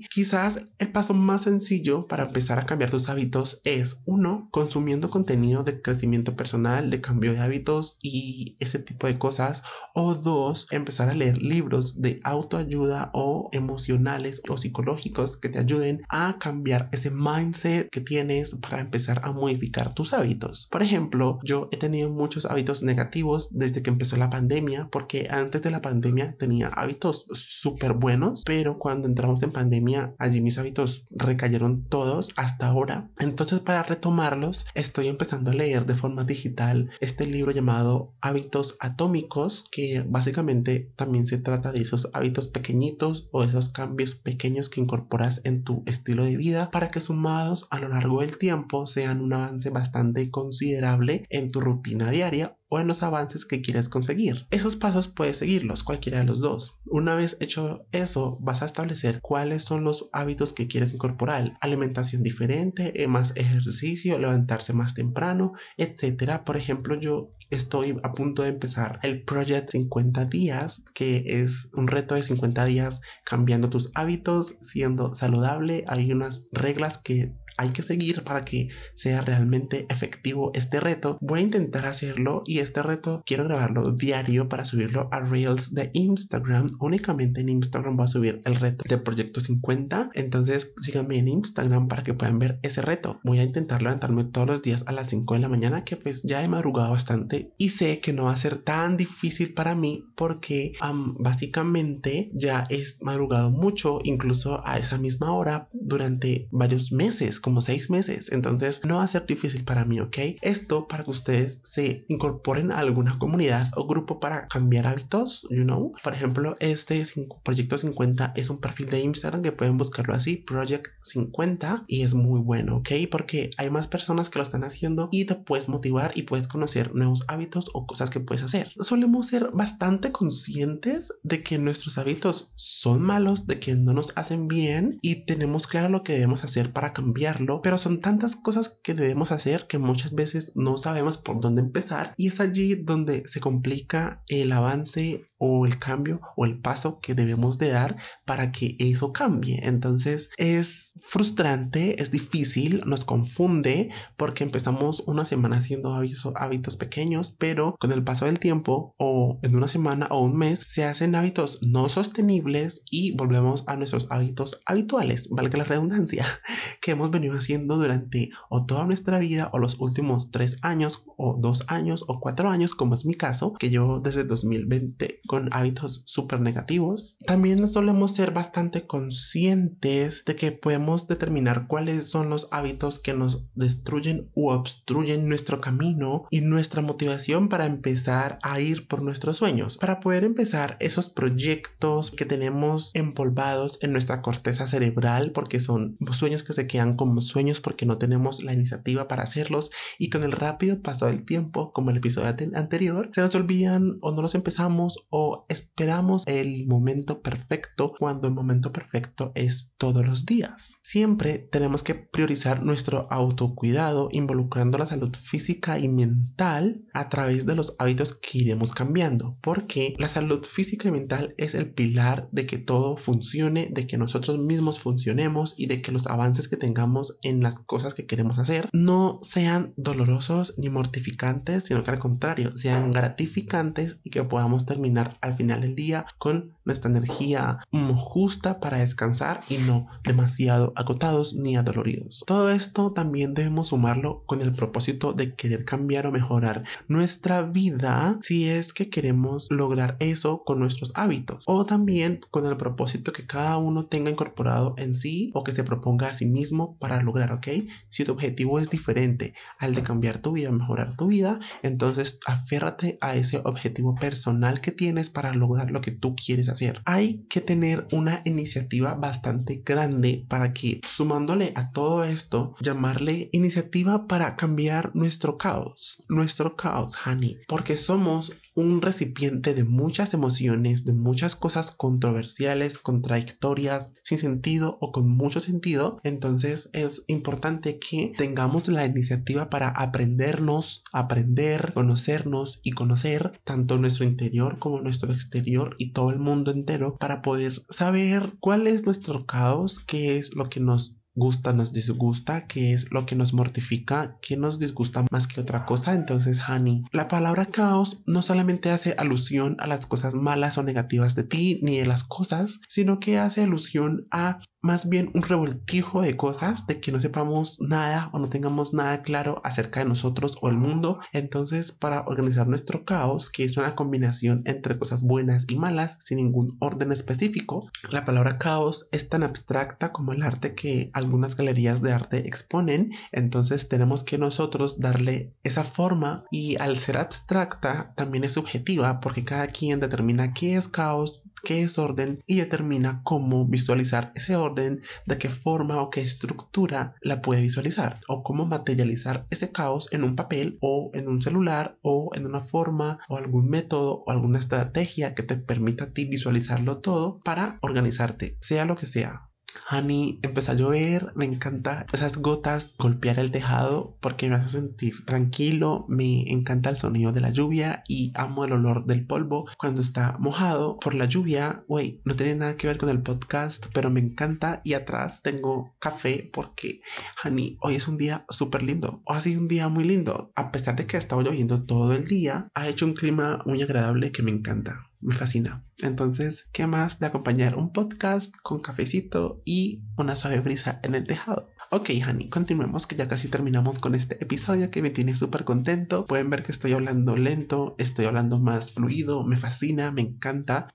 Quizás 0.10 0.68
el 0.80 0.92
paso 0.92 1.14
más 1.14 1.44
sencillo 1.44 2.08
para 2.08 2.26
empezar 2.26 2.60
a 2.60 2.66
cambiar 2.66 2.92
tus 2.92 3.10
hábitos 3.10 3.62
es, 3.64 4.04
uno, 4.06 4.50
consumiendo 4.52 5.10
contenido 5.10 5.64
de 5.64 5.82
crecimiento 5.82 6.36
personal, 6.36 6.90
de 6.90 7.02
cambio 7.02 7.34
de 7.34 7.40
hábitos 7.40 7.98
y 8.02 8.58
ese 8.60 8.80
tipo 8.80 9.08
de 9.08 9.18
cosas. 9.18 9.64
O 9.94 10.16
dos, 10.16 10.68
empezar 10.72 11.10
a 11.10 11.14
leer 11.14 11.42
libros 11.42 12.02
de 12.02 12.20
autoayuda 12.24 13.12
o 13.14 13.50
emocionales 13.52 14.42
o 14.50 14.58
psicológicos 14.58 15.38
que 15.38 15.50
te 15.50 15.60
ayuden 15.60 16.02
a 16.10 16.38
cambiar 16.40 16.90
ese 16.92 17.12
mindset 17.12 17.90
que 17.90 18.02
tienes 18.02 18.56
para 18.56 18.82
empezar 18.82 19.22
a 19.24 19.32
modificar 19.32 19.94
tus 19.94 20.14
hábitos. 20.14 20.68
Por 20.72 20.84
ejemplo, 20.84 21.40
yo 21.44 21.70
he 21.72 21.78
tenido 21.78 22.10
muchos 22.10 22.46
hábitos 22.46 22.84
negativos 22.84 23.50
desde 23.62 23.82
que 23.82 23.90
empezó 23.90 24.18
la 24.18 24.30
pandemia, 24.30 24.90
porque 24.92 25.28
antes 25.30 25.62
de 25.62 25.72
la 25.72 25.82
pandemia 25.82 26.36
tenía 26.38 26.68
hábitos 26.68 27.26
súper 27.32 27.94
buenos, 27.94 28.44
pero 28.46 28.78
cuando 28.78 29.08
entramos 29.08 29.42
en 29.44 29.52
pandemia, 29.52 30.14
allí 30.20 30.42
mis 30.42 30.58
hábitos 30.58 31.06
recayeron 31.12 31.86
todos 31.88 32.32
hasta 32.36 32.68
ahora. 32.68 33.10
Entonces 33.20 33.60
para 33.60 33.84
retomarlos 33.84 34.66
estoy 34.74 35.08
empezando 35.08 35.52
a 35.52 35.54
leer 35.54 35.86
de 35.86 35.96
forma 35.96 36.24
digital 36.24 36.90
este 37.00 37.26
libro 37.26 37.52
llamado 37.52 38.14
Hábitos 38.22 38.76
Atómicos 38.80 39.66
que 39.72 40.04
básicamente 40.08 40.92
también 40.96 41.28
se 41.28 41.38
trata 41.38 41.72
de 41.72 41.82
esos 41.82 42.10
hábitos 42.14 42.48
pequeñitos 42.48 43.30
o 43.32 43.44
esos 43.44 43.70
cambios 43.70 44.16
pequeños 44.16 44.70
que 44.70 44.82
incorporas 44.82 45.42
en 45.44 45.64
tu 45.64 45.84
estilo 45.86 46.24
de 46.24 46.38
vida 46.38 46.72
para 46.72 46.90
que 46.90 47.02
sumados 47.02 47.68
a 47.70 47.80
lo 47.80 47.90
largo 47.90 48.22
del 48.22 48.38
tiempo 48.38 48.88
sean 48.88 49.22
un 49.22 49.34
avance 49.34 49.70
bastante 49.70 50.32
considerable 50.32 51.26
en 51.30 51.48
tu 51.50 51.60
rutina 51.60 52.10
diaria 52.10 52.58
o 52.72 52.80
en 52.80 52.88
los 52.88 53.04
avances 53.04 53.46
que 53.46 53.62
quieres 53.62 53.90
conseguir. 53.90 54.48
Esos 54.50 54.78
pasos 54.78 55.10
puedes 55.10 55.38
seguirlos, 55.38 55.84
cualquiera 55.84 56.20
de 56.20 56.26
los 56.26 56.40
dos. 56.40 56.78
Una 56.86 57.16
vez 57.16 57.36
hecho 57.42 57.86
eso, 57.92 58.38
vas 58.42 58.62
a 58.62 58.66
establecer 58.66 59.20
cuáles 59.22 59.64
son 59.64 59.84
los 59.84 60.10
hábitos 60.14 60.54
que 60.54 60.68
quieres 60.68 60.94
incorporar. 60.94 61.58
Alimentación 61.60 62.24
diferente, 62.24 63.04
eh, 63.04 63.08
más 63.08 63.36
ejercicio, 63.36 64.18
levantarse 64.18 64.72
más 64.72 64.94
temprano, 64.94 65.52
etcétera. 65.76 66.46
Por 66.46 66.56
ejemplo, 66.56 66.96
yo 66.96 67.34
estoy 67.50 67.98
a 68.04 68.14
punto 68.14 68.44
de 68.44 68.50
empezar 68.50 69.00
el 69.04 69.24
Project 69.24 69.72
50 69.72 70.26
días, 70.26 70.86
que 70.96 71.24
es 71.42 71.70
un 71.74 71.88
reto 71.88 72.16
de 72.16 72.24
50 72.24 72.64
días 72.66 73.02
cambiando 73.26 73.70
tus 73.70 73.92
hábitos, 73.96 74.58
siendo 74.62 75.14
saludable. 75.14 75.84
Hay 75.88 76.12
unas 76.14 76.48
reglas 76.54 76.98
que 76.98 77.36
hay 77.58 77.70
que 77.70 77.84
seguir 77.84 78.24
para 78.24 78.46
que 78.46 78.70
sea 78.94 79.22
realmente 79.22 79.86
efectivo 79.90 80.52
este 80.54 80.80
reto. 80.80 81.18
Voy 81.22 81.40
a 81.40 81.44
intentar 81.44 81.86
hacerlo 81.86 82.44
y 82.46 82.60
este 82.60 82.84
reto 82.84 83.24
quiero 83.26 83.44
grabarlo 83.46 83.92
diario 83.92 84.50
para 84.50 84.66
subirlo 84.66 85.10
a 85.12 85.20
Reels 85.20 85.74
de 85.74 85.92
Instagram. 85.94 86.68
Únicamente 86.80 87.42
en 87.42 87.50
Instagram 87.50 87.98
voy 87.98 88.06
a 88.06 88.08
subir 88.08 88.42
el 88.46 88.56
reto 88.56 88.86
de 88.88 88.98
Proyecto 88.98 89.40
50. 89.40 90.12
Entonces 90.14 90.74
síganme 90.78 91.18
en 91.18 91.28
Instagram 91.28 91.88
para 91.88 92.04
que 92.04 92.14
puedan 92.14 92.40
ver 92.40 92.60
ese 92.62 92.82
reto. 92.82 93.20
Voy 93.24 93.40
a 93.40 93.44
intentar 93.44 93.82
levantarme 93.82 94.26
todos 94.26 94.48
los 94.48 94.62
días 94.62 94.84
a 94.88 94.92
las 94.92 95.10
5 95.10 95.34
de 95.34 95.40
la 95.40 95.50
mañana 95.50 95.84
que 95.84 95.98
pues 95.98 96.24
ya 96.24 96.44
he 96.44 96.48
madrugado 96.48 96.92
bastante 96.92 97.54
y 97.58 97.70
sé 97.70 98.00
que 98.00 98.14
no 98.14 98.26
va 98.26 98.34
a 98.34 98.38
ser 98.38 98.58
tan 98.58 98.98
difícil 98.98 99.54
para 99.54 99.76
mí 99.76 100.06
porque 100.16 100.74
básicamente 101.20 102.32
ya 102.34 102.64
he 102.70 102.84
madrugado 103.02 103.50
mucho 103.50 104.00
incluso 104.04 104.66
a 104.66 104.78
esa 104.78 104.98
misma 104.98 105.34
hora 105.34 105.70
durante 105.74 106.48
varios 106.52 106.92
meses 106.92 107.40
como 107.42 107.62
seis 107.62 107.90
meses. 107.90 108.32
Entonces 108.32 108.86
no 108.86 108.98
va 108.98 109.04
a 109.04 109.08
ser 109.08 109.26
difícil 109.26 109.64
para 109.64 109.86
mí, 109.86 110.00
¿ok? 110.00 110.18
Esto 110.42 110.88
para 110.88 111.04
que 111.04 111.12
ustedes 111.12 111.60
se 111.64 112.06
incorporen 112.08 112.72
a 112.72 112.80
alguna 112.80 113.18
comunidad 113.20 113.72
o 113.76 113.88
grupo 113.88 114.20
para 114.20 114.48
cambiar 114.48 114.88
hábitos, 114.88 115.48
you 115.50 115.64
know. 115.64 115.92
Por 116.04 116.14
ejemplo, 116.14 116.56
este 116.60 117.04
Proyecto 117.44 117.78
50 117.78 118.34
es 118.36 118.50
un 118.50 118.60
perfil 118.60 118.90
de 118.90 119.00
Instagram 119.02 119.42
que 119.42 119.52
pueden 119.52 119.78
buscarlo 119.78 120.14
así, 120.14 120.38
Project 120.38 120.88
50, 121.04 121.86
y 121.88 122.04
es 122.04 122.14
muy 122.14 122.40
bueno, 122.40 122.78
¿ok? 122.78 122.90
Porque 123.10 123.50
hay 123.58 123.70
más 123.70 123.88
personas 123.88 124.30
que 124.30 124.40
lo 124.40 124.44
están 124.44 124.64
haciendo 124.64 125.10
y 125.12 125.26
te 125.26 125.36
puedes 125.36 125.70
motivar 125.70 126.12
y 126.16 126.24
puedes 126.24 126.48
conocer 126.48 126.94
nuevos 126.96 127.24
hábitos 127.28 127.66
o 127.74 127.86
cosas 127.86 128.10
que 128.10 128.20
puedes 128.20 128.44
hacer. 128.44 128.72
Solemos 128.80 129.28
ser 129.28 129.50
bastante 129.52 130.12
conscientes 130.12 131.14
de 131.24 131.44
que 131.44 131.58
nuestros 131.58 131.98
hábitos 131.98 132.52
son 132.56 133.02
malos, 133.02 133.48
de 133.48 133.60
que 133.60 133.76
no 133.76 133.94
nos 133.94 134.14
hacen 134.16 134.48
bien 134.48 135.00
y 135.02 135.26
tenemos 135.26 135.68
claro 135.68 135.90
lo 135.90 136.04
que 136.04 136.14
debemos 136.14 136.44
hacer 136.44 136.72
para 136.74 136.94
cambiar 136.94 137.31
pero 137.64 137.78
son 137.78 138.00
tantas 138.00 138.36
cosas 138.36 138.80
que 138.84 138.94
debemos 138.94 139.32
hacer 139.32 139.68
que 139.68 139.78
muchas 139.78 140.14
veces 140.14 140.52
no 140.56 140.78
sabemos 140.78 141.18
por 141.18 141.40
dónde 141.40 141.62
empezar 141.62 142.14
y 142.18 142.28
es 142.28 142.40
allí 142.40 142.76
donde 142.76 143.24
se 143.28 143.40
complica 143.40 144.24
el 144.28 144.52
avance 144.52 145.31
o 145.44 145.66
el 145.66 145.80
cambio 145.80 146.22
o 146.38 146.46
el 146.46 146.60
paso 146.60 147.00
que 147.00 147.16
debemos 147.16 147.58
de 147.58 147.70
dar 147.70 147.96
para 148.26 148.52
que 148.52 148.76
eso 148.78 149.12
cambie. 149.12 149.60
Entonces 149.64 150.30
es 150.38 150.94
frustrante, 151.02 152.00
es 152.00 152.12
difícil, 152.12 152.84
nos 152.86 153.04
confunde 153.06 153.90
porque 154.18 154.44
empezamos 154.44 155.02
una 155.08 155.26
semana 155.26 155.58
haciendo 155.58 155.96
hábitos, 155.96 156.78
pequeños, 156.78 157.36
pero 157.40 157.76
con 157.80 157.92
el 157.92 158.04
paso 158.04 158.26
del 158.26 158.40
tiempo 158.40 158.94
o 159.00 159.40
en 159.42 159.56
una 159.56 159.68
semana 159.68 160.08
o 160.12 160.22
un 160.22 160.38
mes 160.38 160.60
se 160.60 160.86
hacen 160.86 161.16
hábitos 161.16 161.60
no 161.64 161.90
sostenibles 161.90 162.84
y 162.92 163.16
volvemos 163.16 163.64
a 163.66 163.76
nuestros 163.78 164.08
hábitos 164.12 164.62
habituales, 164.68 165.28
valga 165.32 165.58
la 165.58 165.64
redundancia, 165.64 166.24
que 166.82 166.92
hemos 166.92 167.10
venido 167.10 167.34
haciendo 167.34 167.78
durante 167.78 168.30
o 168.50 168.68
toda 168.68 168.86
nuestra 168.86 169.18
vida 169.18 169.50
o 169.54 169.58
los 169.58 169.80
últimos 169.80 170.30
tres 170.30 170.60
años 170.62 171.04
o 171.18 171.36
dos 171.40 171.66
años 171.68 172.06
o 172.08 172.20
cuatro 172.20 172.52
años, 172.52 172.76
como 172.76 172.94
es 172.94 173.08
mi 173.08 173.16
caso, 173.16 173.54
que 173.54 173.72
yo 173.72 174.00
desde 174.00 174.24
2020 174.24 175.22
con 175.32 175.48
hábitos 175.54 176.04
súper 176.04 176.42
negativos. 176.42 177.16
También 177.26 177.66
solemos 177.66 178.14
ser 178.14 178.32
bastante 178.32 178.86
conscientes 178.86 180.26
de 180.26 180.36
que 180.36 180.52
podemos 180.52 181.08
determinar 181.08 181.68
cuáles 181.68 182.10
son 182.10 182.30
los 182.30 182.50
hábitos 182.52 183.00
que 183.00 183.14
nos 183.14 183.50
destruyen 183.56 184.30
u 184.34 184.50
obstruyen 184.50 185.30
nuestro 185.30 185.62
camino 185.62 186.26
y 186.32 186.42
nuestra 186.42 186.82
motivación 186.82 187.48
para 187.48 187.66
empezar 187.66 188.40
a 188.42 188.60
ir 188.60 188.90
por 188.90 189.04
nuestros 189.04 189.38
sueños, 189.38 189.78
para 189.78 190.02
poder 190.02 190.26
empezar 190.26 190.76
esos 190.82 191.08
proyectos 191.08 192.12
que 192.12 192.26
tenemos 192.26 192.92
empolvados 192.94 193.80
en 193.82 193.94
nuestra 193.94 194.22
corteza 194.22 194.68
cerebral 194.68 195.32
porque 195.32 195.62
son 195.62 195.96
sueños 196.12 196.44
que 196.44 196.52
se 196.52 196.68
quedan 196.68 196.98
como 196.98 197.22
sueños 197.22 197.62
porque 197.62 197.86
no 197.86 197.98
tenemos 197.98 198.44
la 198.44 198.52
iniciativa 198.52 199.08
para 199.08 199.24
hacerlos 199.24 199.72
y 199.98 200.10
con 200.10 200.26
el 200.26 200.34
rápido 200.34 200.82
paso 200.82 201.06
del 201.06 201.24
tiempo, 201.24 201.72
como 201.72 201.92
el 201.92 201.98
episodio 201.98 202.28
anterior, 202.54 203.10
se 203.14 203.22
nos 203.22 203.34
olvidan 203.34 203.98
o 204.02 204.12
no 204.12 204.22
los 204.22 204.36
empezamos 204.36 205.06
o 205.10 205.21
esperamos 205.50 206.24
el 206.28 206.68
momento 206.68 207.22
perfecto 207.22 207.94
cuando 207.98 208.28
el 208.28 208.34
momento 208.34 208.72
perfecto 208.72 209.32
es 209.36 209.72
todos 209.78 210.06
los 210.06 210.26
días. 210.26 210.78
Siempre 210.84 211.40
tenemos 211.40 211.84
que 211.84 211.96
priorizar 211.96 212.64
nuestro 212.64 213.08
autocuidado 213.12 214.10
involucrando 214.12 214.78
la 214.78 214.86
salud 214.86 215.16
física 215.16 215.80
y 215.80 215.88
mental 215.88 216.86
a 216.94 217.10
través 217.10 217.46
de 217.46 217.56
los 217.56 217.76
hábitos 217.80 218.14
que 218.14 218.40
iremos 218.40 218.74
cambiando, 218.74 219.38
porque 219.42 219.96
la 219.98 220.10
salud 220.10 220.46
física 220.46 220.88
y 220.88 220.92
mental 220.92 221.34
es 221.38 221.56
el 221.56 221.74
pilar 221.74 222.30
de 222.32 222.46
que 222.46 222.58
todo 222.58 222.98
funcione, 222.98 223.70
de 223.72 223.88
que 223.88 223.98
nosotros 223.98 224.38
mismos 224.38 224.80
funcionemos 224.80 225.56
y 225.58 225.66
de 225.66 225.82
que 225.82 225.92
los 225.92 226.08
avances 226.08 226.48
que 226.48 226.58
tengamos 226.58 227.20
en 227.24 227.42
las 227.42 227.60
cosas 227.60 227.94
que 227.94 228.06
queremos 228.06 228.40
hacer 228.40 228.70
no 228.74 229.20
sean 229.22 229.74
dolorosos 229.78 230.54
ni 230.58 230.70
mortificantes, 230.70 231.66
sino 231.66 231.84
que 231.84 231.92
al 231.92 232.00
contrario, 232.00 232.56
sean 232.58 232.92
gratificantes 232.92 234.00
y 234.04 234.10
que 234.10 234.24
podamos 234.24 234.66
terminar 234.66 235.11
al 235.20 235.34
final 235.34 235.62
del 235.62 235.76
día 235.76 236.06
con 236.18 236.56
nuestra 236.66 236.90
energía 236.90 237.60
justa 237.96 238.60
para 238.60 238.78
descansar 238.78 239.42
y 239.50 239.58
no 239.58 239.88
demasiado 240.04 240.74
agotados 240.76 241.34
ni 241.34 241.56
adoloridos. 241.56 242.24
Todo 242.26 242.52
esto 242.52 242.92
también 242.92 243.34
debemos 243.34 243.68
sumarlo 243.68 244.24
con 244.26 244.42
el 244.42 244.54
propósito 244.54 245.14
de 245.14 245.36
querer 245.36 245.66
cambiar 245.66 246.08
o 246.08 246.12
mejorar 246.12 246.64
nuestra 246.88 247.42
vida 247.42 248.18
si 248.22 248.48
es 248.50 248.74
que 248.74 248.90
queremos 248.90 249.48
lograr 249.50 249.98
eso 250.00 250.44
con 250.44 250.60
nuestros 250.60 250.92
hábitos 250.96 251.44
o 251.48 251.66
también 251.66 252.22
con 252.32 252.46
el 252.46 252.58
propósito 252.58 253.14
que 253.14 253.26
cada 253.26 253.58
uno 253.58 253.86
tenga 253.86 254.12
incorporado 254.12 254.76
en 254.78 254.94
sí 254.94 255.32
o 255.34 255.44
que 255.44 255.52
se 255.52 255.64
proponga 255.64 256.08
a 256.08 256.14
sí 256.14 256.26
mismo 256.26 256.78
para 256.78 257.02
lograr, 257.02 257.32
¿ok? 257.32 257.48
Si 257.90 258.06
tu 258.06 258.12
objetivo 258.12 258.60
es 258.60 258.70
diferente 258.70 259.34
al 259.58 259.74
de 259.74 259.84
cambiar 259.84 260.20
tu 260.20 260.34
vida, 260.34 260.52
mejorar 260.52 260.96
tu 260.96 261.08
vida, 261.08 261.40
entonces 261.64 262.20
aférrate 262.26 262.98
a 263.02 263.16
ese 263.16 263.42
objetivo 263.44 263.96
personal 263.96 264.62
que 264.62 264.72
tienes 264.72 265.10
para 265.10 265.34
lograr 265.34 265.72
lo 265.72 265.82
que 265.82 265.92
tú 265.92 266.16
quieres 266.16 266.50
hacer. 266.52 266.82
Hay 266.86 267.26
que 267.30 267.42
tener 267.42 267.88
una 267.92 268.22
iniciativa 268.26 268.94
bastante 268.96 269.62
grande 269.66 270.26
para 270.28 270.54
que 270.54 270.82
sumándole 270.88 271.52
a 271.56 271.72
todo 271.72 272.04
esto, 272.04 272.56
llamarle 272.62 273.30
iniciativa 273.32 274.08
para 274.08 274.36
cambiar 274.36 274.96
nuestro 274.96 275.38
caos, 275.38 276.04
nuestro 276.10 276.56
caos, 276.56 276.94
honey, 277.06 277.38
porque 277.48 277.78
somos 277.78 278.34
un 278.54 278.82
recipiente 278.82 279.54
de 279.54 279.64
muchas 279.64 280.14
emociones, 280.14 280.86
de 280.86 280.94
muchas 280.94 281.36
cosas 281.36 281.72
controversiales, 281.72 282.78
contradictorias, 282.78 283.94
sin 284.04 284.18
sentido 284.18 284.78
o 284.82 284.92
con 284.92 285.10
mucho 285.10 285.40
sentido. 285.40 286.00
Entonces 286.04 286.70
es 286.74 287.04
importante 287.08 287.80
que 287.80 288.14
tengamos 288.18 288.68
la 288.68 288.86
iniciativa 288.86 289.50
para 289.50 289.70
aprendernos, 289.70 290.84
aprender, 290.92 291.74
conocernos 291.74 292.60
y 292.64 292.72
conocer 292.72 293.40
tanto 293.44 293.78
nuestro 293.78 294.06
interior 294.06 294.60
como 294.60 294.82
nuestro 294.82 295.12
exterior 295.14 295.76
y 295.78 295.92
todo 295.94 296.12
el 296.12 296.20
mundo 296.20 296.52
entero 296.52 296.98
para 296.98 297.22
poder 297.22 297.64
saber 297.70 298.34
cuál 298.40 298.68
es 298.68 298.84
nuestro 298.84 299.26
caos, 299.26 299.80
qué 299.80 300.18
es 300.18 300.36
lo 300.36 300.46
que 300.46 300.60
nos 300.60 301.01
gusta, 301.16 301.54
nos 301.54 301.74
disgusta, 301.74 302.48
qué 302.48 302.74
es 302.74 302.92
lo 302.92 303.06
que 303.06 303.16
nos 303.16 303.34
mortifica, 303.34 304.18
qué 304.22 304.38
nos 304.38 304.60
disgusta 304.60 305.06
más 305.12 305.28
que 305.28 305.42
otra 305.42 305.66
cosa. 305.66 305.94
Entonces, 305.94 306.40
Honey, 306.48 306.84
la 306.92 307.08
palabra 307.08 307.46
caos 307.46 308.02
no 308.06 308.22
solamente 308.22 308.72
hace 308.72 308.96
alusión 308.98 309.58
a 309.60 309.68
las 309.68 309.86
cosas 309.86 310.16
malas 310.16 310.58
o 310.58 310.64
negativas 310.64 311.16
de 311.16 311.24
ti 311.24 311.60
ni 311.64 311.78
de 311.78 311.86
las 311.86 312.04
cosas, 312.04 312.62
sino 312.68 313.00
que 313.00 313.18
hace 313.18 313.44
alusión 313.44 314.08
a 314.12 314.40
más 314.62 314.88
bien 314.88 315.12
un 315.14 315.24
revoltijo 315.24 316.02
de 316.02 316.16
cosas, 316.16 316.68
de 316.68 316.80
que 316.80 316.92
no 316.92 317.00
sepamos 317.00 317.60
nada 317.60 318.10
o 318.14 318.20
no 318.20 318.30
tengamos 318.30 318.74
nada 318.74 319.02
claro 319.02 319.42
acerca 319.44 319.80
de 319.80 319.88
nosotros 319.88 320.38
o 320.42 320.50
el 320.50 320.58
mundo. 320.58 321.00
Entonces, 321.14 321.72
para 321.72 322.02
organizar 322.02 322.48
nuestro 322.48 322.86
caos, 322.86 323.30
que 323.30 323.44
es 323.44 323.58
una 323.58 323.76
combinación 323.76 324.44
entre 324.46 324.78
cosas 324.78 325.04
buenas 325.04 325.46
y 325.50 325.56
malas, 325.56 325.98
sin 326.00 326.18
ningún 326.18 326.58
orden 326.60 326.92
específico, 326.92 327.70
la 327.90 328.06
palabra 328.06 328.38
caos 328.38 328.88
es 328.92 329.10
tan 329.10 329.24
abstracta 329.24 329.92
como 329.92 330.14
el 330.14 330.22
arte 330.22 330.54
que 330.54 330.90
algunas 330.94 331.36
galerías 331.36 331.82
de 331.82 331.94
arte 331.94 332.28
exponen. 332.28 332.92
Entonces, 333.12 333.68
tenemos 333.68 334.04
que 334.04 334.18
nosotros 334.18 334.80
darle 334.80 335.34
esa 335.44 335.64
forma 335.64 336.26
y 336.30 336.58
al 336.58 336.78
ser 336.78 336.98
abstracta, 336.98 337.94
también 337.96 338.24
es 338.24 338.34
subjetiva 338.34 339.00
porque 339.00 339.24
cada 339.24 339.48
quien 339.48 339.80
determina 339.80 340.34
qué 340.34 340.56
es 340.56 340.68
caos, 340.68 341.21
qué 341.44 341.64
es 341.64 341.78
orden 341.78 342.20
y 342.26 342.38
determina 342.38 343.02
cómo 343.04 343.46
visualizar 343.46 344.12
ese 344.16 344.36
orden, 344.36 344.82
de 345.06 345.18
qué 345.18 345.30
forma 345.30 345.82
o 345.82 345.90
qué 345.90 346.02
estructura 346.02 346.96
la 347.02 347.22
puede 347.22 347.42
visualizar 347.42 348.00
o 348.08 348.24
cómo 348.24 348.46
materializar 348.46 349.26
ese 349.30 349.52
caos 349.52 349.88
en 349.92 350.04
un 350.04 350.16
papel 350.16 350.58
o 350.62 350.92
en 350.94 351.08
un 351.08 351.22
celular 351.22 351.78
o 351.82 352.12
en 352.16 352.26
una 352.26 352.40
forma 352.40 353.00
o 353.10 353.18
algún 353.18 353.50
método 353.50 354.04
o 354.06 354.12
alguna 354.12 354.40
estrategia 354.40 355.14
que 355.16 355.24
te 355.24 355.38
permita 355.38 355.86
a 355.86 355.94
ti 355.94 356.06
visualizarlo 356.06 356.80
todo 356.80 357.20
para 357.24 357.58
organizarte, 357.62 358.38
sea 358.42 358.66
lo 358.66 358.76
que 358.76 358.86
sea. 358.86 359.31
Honey, 359.70 360.20
empezó 360.22 360.52
a 360.52 360.56
llover, 360.56 361.12
me 361.16 361.26
encanta 361.26 361.86
esas 361.94 362.18
gotas 362.18 362.76
golpear 362.78 363.20
el 363.20 363.32
tejado 363.32 363.98
porque 364.00 364.30
me 364.30 364.36
hace 364.36 364.60
sentir 364.60 365.06
tranquilo, 365.06 365.86
me 365.88 366.32
encanta 366.32 366.70
el 366.70 366.76
sonido 366.76 367.12
de 367.12 367.22
la 367.22 367.30
lluvia 367.30 367.84
y 367.88 368.12
amo 368.16 368.46
el 368.46 368.54
olor 368.54 368.86
del 368.86 369.06
polvo 369.06 369.48
cuando 369.58 369.82
está 369.82 370.18
mojado 370.20 370.78
por 370.80 370.94
la 370.94 371.06
lluvia. 371.06 371.64
Güey, 371.68 372.02
no 372.06 372.16
tiene 372.16 372.36
nada 372.36 372.56
que 372.56 372.68
ver 372.68 372.78
con 372.78 372.90
el 372.90 373.02
podcast, 373.02 373.68
pero 373.74 373.90
me 373.90 374.00
encanta 374.00 374.62
y 374.64 374.74
atrás 374.74 375.22
tengo 375.22 375.76
café 375.80 376.30
porque, 376.32 376.82
Honey, 377.24 377.58
hoy 377.62 377.76
es 377.76 377.88
un 377.88 377.98
día 377.98 378.26
súper 378.30 378.64
lindo, 378.64 379.02
o 379.06 379.14
ha 379.14 379.22
sido 379.22 379.42
un 379.42 379.48
día 379.48 379.70
muy 379.70 379.84
lindo, 379.84 380.32
a 380.36 380.52
pesar 380.52 380.76
de 380.76 380.86
que 380.86 380.98
ha 380.98 381.00
estado 381.00 381.22
lloviendo 381.22 381.64
todo 381.64 381.94
el 381.94 382.08
día, 382.08 382.48
ha 382.54 382.68
hecho 382.68 382.86
un 382.86 382.94
clima 382.94 383.42
muy 383.46 383.62
agradable 383.62 384.12
que 384.12 384.24
me 384.24 384.32
encanta 384.32 384.91
me 385.02 385.16
fascina. 385.16 385.66
Entonces, 385.80 386.50
¿qué 386.52 386.68
más 386.68 387.00
de 387.00 387.08
acompañar 387.08 387.58
un 387.58 387.72
podcast 387.72 388.36
con 388.44 388.62
cafecito 388.62 389.42
y 389.46 389.84
una 389.98 390.16
suave 390.16 390.40
brisa 390.40 390.80
en 390.84 390.96
el 390.96 391.06
tejado? 391.06 391.50
Ok, 391.74 391.90
honey, 392.06 392.28
continuemos 392.28 392.86
que 392.86 392.98
ya 392.98 393.08
casi 393.08 393.30
terminamos 393.30 393.80
con 393.80 393.96
este 393.96 394.22
episodio 394.22 394.70
que 394.70 394.82
me 394.82 394.90
tiene 394.90 395.16
súper 395.16 395.46
contento. 395.46 396.06
Pueden 396.06 396.30
ver 396.30 396.44
que 396.44 396.52
estoy 396.52 396.74
hablando 396.74 397.16
lento, 397.16 397.76
estoy 397.78 398.08
hablando 398.08 398.40
más 398.40 398.74
fluido, 398.74 399.24
me 399.24 399.38
fascina, 399.38 399.90
me 399.90 400.02
encanta. 400.02 400.68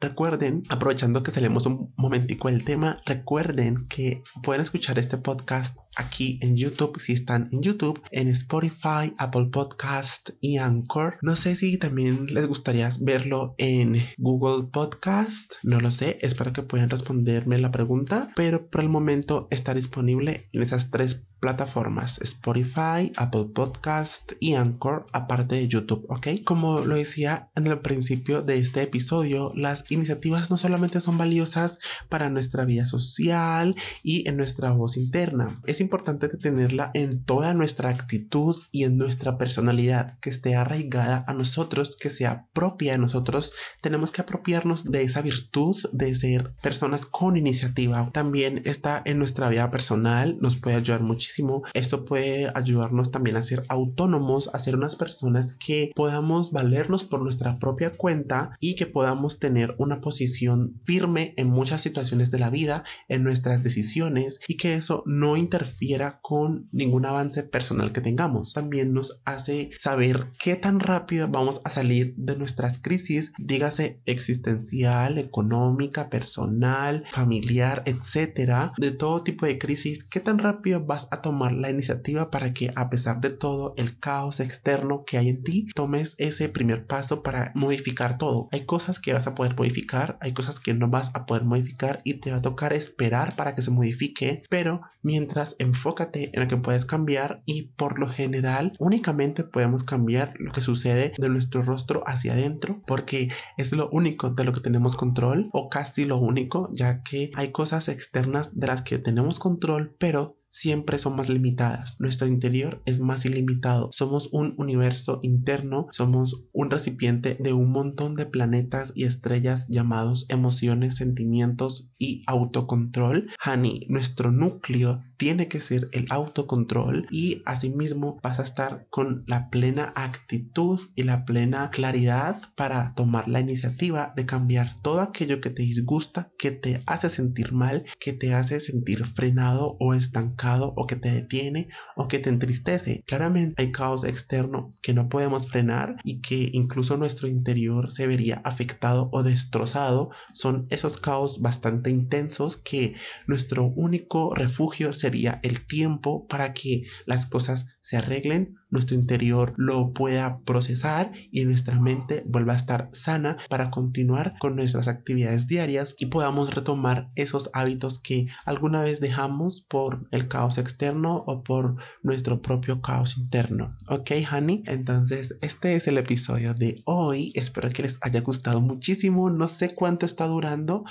recuerden, 0.00 0.64
aprovechando 0.70 1.22
que 1.22 1.30
salimos 1.30 1.66
un 1.66 1.94
momentico 1.96 2.48
el 2.48 2.64
tema, 2.64 2.98
recuerden 3.06 3.86
que 3.86 4.24
pueden 4.42 4.60
escuchar 4.60 4.98
este 4.98 5.18
podcast 5.18 5.78
aquí 5.96 6.40
en 6.42 6.56
YouTube 6.56 7.00
si 7.00 7.12
están 7.12 7.48
en 7.52 7.62
YouTube, 7.62 8.02
en 8.10 8.26
Spotify, 8.26 9.14
Apple 9.18 9.50
Podcast 9.52 10.30
y 10.40 10.58
Anchor. 10.58 11.16
No 11.22 11.36
sé 11.36 11.54
si 11.54 11.78
también 11.78 12.26
les 12.26 12.48
gustaría 12.48 12.88
verlo 13.02 13.54
en 13.58 14.02
Google 14.18 14.66
Podcast. 14.72 15.54
No 15.62 15.78
lo 15.78 15.92
sé, 15.92 16.18
espero 16.22 16.52
que 16.52 16.62
puedan 16.62 16.90
responderme 16.90 17.58
la 17.58 17.70
pregunta, 17.70 18.32
pero 18.34 18.68
por 18.68 18.80
el 18.80 18.88
momento 18.88 19.46
está 19.52 19.74
disponible 19.74 20.23
en 20.28 20.62
esas 20.62 20.90
tres 20.90 21.26
plataformas 21.44 22.22
Spotify, 22.22 23.12
Apple 23.16 23.48
Podcast 23.54 24.32
y 24.40 24.54
Anchor, 24.54 25.04
aparte 25.12 25.56
de 25.56 25.68
YouTube, 25.68 26.06
¿ok? 26.08 26.42
Como 26.42 26.80
lo 26.80 26.96
decía 26.96 27.50
en 27.54 27.66
el 27.66 27.80
principio 27.80 28.40
de 28.40 28.58
este 28.58 28.80
episodio, 28.80 29.52
las 29.54 29.90
iniciativas 29.90 30.50
no 30.50 30.56
solamente 30.56 31.02
son 31.02 31.18
valiosas 31.18 31.80
para 32.08 32.30
nuestra 32.30 32.64
vida 32.64 32.86
social 32.86 33.74
y 34.02 34.26
en 34.26 34.38
nuestra 34.38 34.70
voz 34.70 34.96
interna, 34.96 35.60
es 35.66 35.82
importante 35.82 36.28
tenerla 36.28 36.90
en 36.94 37.22
toda 37.24 37.52
nuestra 37.52 37.90
actitud 37.90 38.56
y 38.72 38.84
en 38.84 38.96
nuestra 38.96 39.36
personalidad, 39.36 40.18
que 40.20 40.30
esté 40.30 40.56
arraigada 40.56 41.24
a 41.26 41.34
nosotros, 41.34 41.96
que 42.00 42.08
sea 42.08 42.46
propia 42.54 42.92
de 42.92 42.98
nosotros. 42.98 43.52
Tenemos 43.82 44.12
que 44.12 44.22
apropiarnos 44.22 44.90
de 44.90 45.02
esa 45.02 45.20
virtud 45.20 45.76
de 45.92 46.14
ser 46.14 46.54
personas 46.62 47.04
con 47.04 47.36
iniciativa. 47.36 48.10
También 48.12 48.62
está 48.64 49.02
en 49.04 49.18
nuestra 49.18 49.48
vida 49.48 49.70
personal, 49.70 50.13
nos 50.40 50.56
puede 50.56 50.76
ayudar 50.76 51.02
muchísimo 51.02 51.64
esto 51.74 52.04
puede 52.04 52.50
ayudarnos 52.54 53.10
también 53.10 53.36
a 53.36 53.42
ser 53.42 53.64
autónomos, 53.68 54.50
a 54.52 54.58
ser 54.58 54.76
unas 54.76 54.96
personas 54.96 55.54
que 55.54 55.92
podamos 55.94 56.52
valernos 56.52 57.04
por 57.04 57.22
nuestra 57.22 57.58
propia 57.58 57.90
cuenta 57.90 58.56
y 58.60 58.76
que 58.76 58.86
podamos 58.86 59.38
tener 59.38 59.74
una 59.78 60.00
posición 60.00 60.80
firme 60.84 61.34
en 61.36 61.48
muchas 61.48 61.82
situaciones 61.82 62.30
de 62.30 62.38
la 62.38 62.50
vida, 62.50 62.84
en 63.08 63.24
nuestras 63.24 63.62
decisiones 63.62 64.40
y 64.46 64.56
que 64.56 64.74
eso 64.74 65.02
no 65.06 65.36
interfiera 65.36 66.20
con 66.22 66.68
ningún 66.72 67.06
avance 67.06 67.42
personal 67.42 67.92
que 67.92 68.00
tengamos. 68.00 68.52
También 68.52 68.92
nos 68.92 69.20
hace 69.24 69.70
saber 69.78 70.32
qué 70.38 70.56
tan 70.56 70.80
rápido 70.80 71.28
vamos 71.28 71.60
a 71.64 71.70
salir 71.70 72.14
de 72.16 72.36
nuestras 72.36 72.78
crisis, 72.78 73.32
dígase 73.38 74.00
existencial, 74.06 75.18
económica, 75.18 76.08
personal, 76.08 77.04
familiar, 77.10 77.82
etcétera, 77.86 78.72
de 78.76 78.92
todo 78.92 79.24
tipo 79.24 79.46
de 79.46 79.58
crisis, 79.58 80.03
qué 80.04 80.20
tan 80.20 80.38
rápido 80.38 80.84
vas 80.84 81.08
a 81.10 81.22
tomar 81.22 81.52
la 81.52 81.70
iniciativa 81.70 82.30
para 82.30 82.52
que 82.52 82.72
a 82.76 82.90
pesar 82.90 83.20
de 83.20 83.30
todo 83.30 83.74
el 83.76 83.98
caos 83.98 84.40
externo 84.40 85.04
que 85.06 85.18
hay 85.18 85.28
en 85.28 85.42
ti, 85.42 85.66
tomes 85.74 86.14
ese 86.18 86.48
primer 86.48 86.86
paso 86.86 87.22
para 87.22 87.52
modificar 87.54 88.18
todo. 88.18 88.48
Hay 88.52 88.64
cosas 88.64 88.98
que 88.98 89.12
vas 89.12 89.26
a 89.26 89.34
poder 89.34 89.56
modificar, 89.56 90.18
hay 90.20 90.32
cosas 90.32 90.60
que 90.60 90.74
no 90.74 90.88
vas 90.88 91.10
a 91.14 91.26
poder 91.26 91.44
modificar 91.44 92.00
y 92.04 92.14
te 92.14 92.30
va 92.30 92.38
a 92.38 92.42
tocar 92.42 92.72
esperar 92.72 93.34
para 93.36 93.54
que 93.54 93.62
se 93.62 93.70
modifique, 93.70 94.42
pero 94.48 94.82
mientras 95.04 95.54
enfócate 95.58 96.30
en 96.32 96.42
lo 96.42 96.48
que 96.48 96.56
puedes 96.56 96.86
cambiar 96.86 97.42
y 97.44 97.68
por 97.76 97.98
lo 97.98 98.08
general 98.08 98.72
únicamente 98.78 99.44
podemos 99.44 99.84
cambiar 99.84 100.34
lo 100.38 100.50
que 100.50 100.60
sucede 100.60 101.12
de 101.16 101.28
nuestro 101.28 101.62
rostro 101.62 102.02
hacia 102.06 102.32
adentro 102.32 102.82
porque 102.86 103.28
es 103.56 103.72
lo 103.72 103.88
único 103.90 104.30
de 104.30 104.44
lo 104.44 104.52
que 104.52 104.60
tenemos 104.60 104.96
control 104.96 105.50
o 105.52 105.68
casi 105.68 106.06
lo 106.06 106.16
único 106.16 106.70
ya 106.72 107.02
que 107.02 107.30
hay 107.34 107.52
cosas 107.52 107.88
externas 107.88 108.58
de 108.58 108.66
las 108.66 108.82
que 108.82 108.98
tenemos 108.98 109.38
control 109.38 109.93
pero 109.98 110.36
siempre 110.54 110.98
son 110.98 111.16
más 111.16 111.28
limitadas. 111.28 111.96
Nuestro 111.98 112.28
interior 112.28 112.80
es 112.86 113.00
más 113.00 113.26
ilimitado. 113.26 113.88
Somos 113.90 114.28
un 114.30 114.54
universo 114.56 115.18
interno, 115.24 115.88
somos 115.90 116.44
un 116.52 116.70
recipiente 116.70 117.36
de 117.40 117.52
un 117.52 117.72
montón 117.72 118.14
de 118.14 118.26
planetas 118.26 118.92
y 118.94 119.02
estrellas 119.04 119.66
llamados 119.68 120.26
emociones, 120.28 120.94
sentimientos 120.94 121.90
y 121.98 122.22
autocontrol. 122.28 123.30
Hani, 123.44 123.86
nuestro 123.88 124.30
núcleo 124.30 125.02
tiene 125.16 125.48
que 125.48 125.60
ser 125.60 125.88
el 125.92 126.06
autocontrol 126.10 127.08
y 127.10 127.42
asimismo 127.46 128.20
vas 128.22 128.38
a 128.38 128.44
estar 128.44 128.86
con 128.90 129.24
la 129.26 129.50
plena 129.50 129.92
actitud 129.96 130.78
y 130.94 131.02
la 131.02 131.24
plena 131.24 131.70
claridad 131.70 132.40
para 132.54 132.94
tomar 132.94 133.26
la 133.26 133.40
iniciativa 133.40 134.12
de 134.14 134.26
cambiar 134.26 134.70
todo 134.82 135.00
aquello 135.00 135.40
que 135.40 135.50
te 135.50 135.62
disgusta, 135.62 136.30
que 136.38 136.52
te 136.52 136.80
hace 136.86 137.10
sentir 137.10 137.52
mal, 137.52 137.84
que 137.98 138.12
te 138.12 138.34
hace 138.34 138.60
sentir 138.60 139.04
frenado 139.04 139.76
o 139.80 139.94
estancado 139.94 140.43
o 140.76 140.86
que 140.86 140.96
te 140.96 141.10
detiene 141.10 141.68
o 141.96 142.08
que 142.08 142.18
te 142.18 142.28
entristece. 142.28 143.02
Claramente 143.06 143.54
hay 143.62 143.72
caos 143.72 144.04
externo 144.04 144.74
que 144.82 144.94
no 144.94 145.08
podemos 145.08 145.48
frenar 145.48 145.96
y 146.04 146.20
que 146.20 146.50
incluso 146.52 146.96
nuestro 146.96 147.28
interior 147.28 147.90
se 147.90 148.06
vería 148.06 148.42
afectado 148.44 149.08
o 149.12 149.22
destrozado. 149.22 150.10
Son 150.32 150.66
esos 150.70 150.98
caos 150.98 151.40
bastante 151.40 151.90
intensos 151.90 152.56
que 152.56 152.94
nuestro 153.26 153.64
único 153.64 154.34
refugio 154.34 154.92
sería 154.92 155.40
el 155.42 155.66
tiempo 155.66 156.26
para 156.26 156.52
que 156.52 156.82
las 157.06 157.26
cosas 157.26 157.78
se 157.80 157.96
arreglen 157.96 158.56
nuestro 158.74 158.96
interior 158.96 159.54
lo 159.56 159.92
pueda 159.92 160.40
procesar 160.40 161.12
y 161.30 161.44
nuestra 161.44 161.80
mente 161.80 162.24
vuelva 162.26 162.52
a 162.52 162.56
estar 162.56 162.90
sana 162.92 163.38
para 163.48 163.70
continuar 163.70 164.34
con 164.38 164.56
nuestras 164.56 164.88
actividades 164.88 165.46
diarias 165.46 165.94
y 165.98 166.06
podamos 166.06 166.54
retomar 166.54 167.10
esos 167.14 167.50
hábitos 167.54 168.00
que 168.00 168.26
alguna 168.44 168.82
vez 168.82 169.00
dejamos 169.00 169.62
por 169.62 170.06
el 170.10 170.28
caos 170.28 170.58
externo 170.58 171.24
o 171.26 171.44
por 171.44 171.76
nuestro 172.02 172.42
propio 172.42 172.82
caos 172.82 173.16
interno. 173.16 173.76
Ok, 173.88 174.10
honey. 174.30 174.62
Entonces, 174.66 175.38
este 175.40 175.76
es 175.76 175.86
el 175.86 175.96
episodio 175.96 176.52
de 176.54 176.82
hoy. 176.84 177.32
Espero 177.34 177.68
que 177.70 177.82
les 177.82 177.98
haya 178.02 178.20
gustado 178.22 178.60
muchísimo. 178.60 179.30
No 179.30 179.46
sé 179.46 179.74
cuánto 179.74 180.04
está 180.04 180.26
durando. 180.26 180.84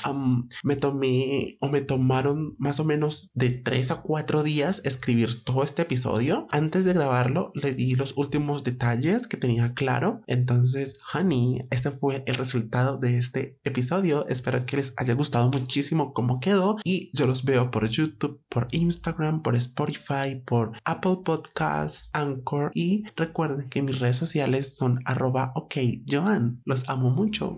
me 0.64 0.76
tomé 0.78 1.58
o 1.60 1.68
me 1.68 1.82
tomaron 1.82 2.56
más 2.58 2.80
o 2.80 2.86
menos 2.86 3.30
de 3.34 3.50
3 3.50 3.92
a 3.92 4.02
4 4.02 4.44
días 4.44 4.82
escribir 4.86 5.44
todo 5.44 5.64
este 5.64 5.82
episodio. 5.82 6.48
Antes 6.50 6.86
de 6.86 6.94
grabarlo, 6.94 7.52
le 7.56 7.73
y 7.78 7.96
los 7.96 8.18
últimos 8.18 8.64
detalles 8.64 9.28
que 9.28 9.38
tenía 9.38 9.74
claro. 9.74 10.22
Entonces, 10.28 10.98
honey, 11.14 11.66
este 11.70 11.92
fue 11.92 12.24
el 12.28 12.36
resultado 12.36 12.98
de 12.98 13.18
este 13.18 13.58
episodio. 13.64 14.28
Espero 14.28 14.66
que 14.66 14.78
les 14.78 14.94
haya 14.98 15.14
gustado 15.14 15.50
muchísimo 15.50 16.14
cómo 16.14 16.40
quedó 16.40 16.78
y 16.84 17.10
yo 17.14 17.28
los 17.28 17.44
veo 17.44 17.72
por 17.72 17.88
YouTube, 17.88 18.42
por 18.50 18.68
Instagram, 18.72 19.42
por 19.42 19.56
Spotify, 19.56 20.42
por 20.46 20.74
Apple 20.86 21.20
Podcasts, 21.24 22.10
Anchor 22.14 22.72
y 22.74 23.06
recuerden 23.16 23.70
que 23.70 23.82
mis 23.82 24.00
redes 24.00 24.18
sociales 24.18 24.76
son 24.76 25.00
arroba. 25.06 25.54
Los 26.66 26.90
amo 26.90 27.10
mucho. 27.10 27.58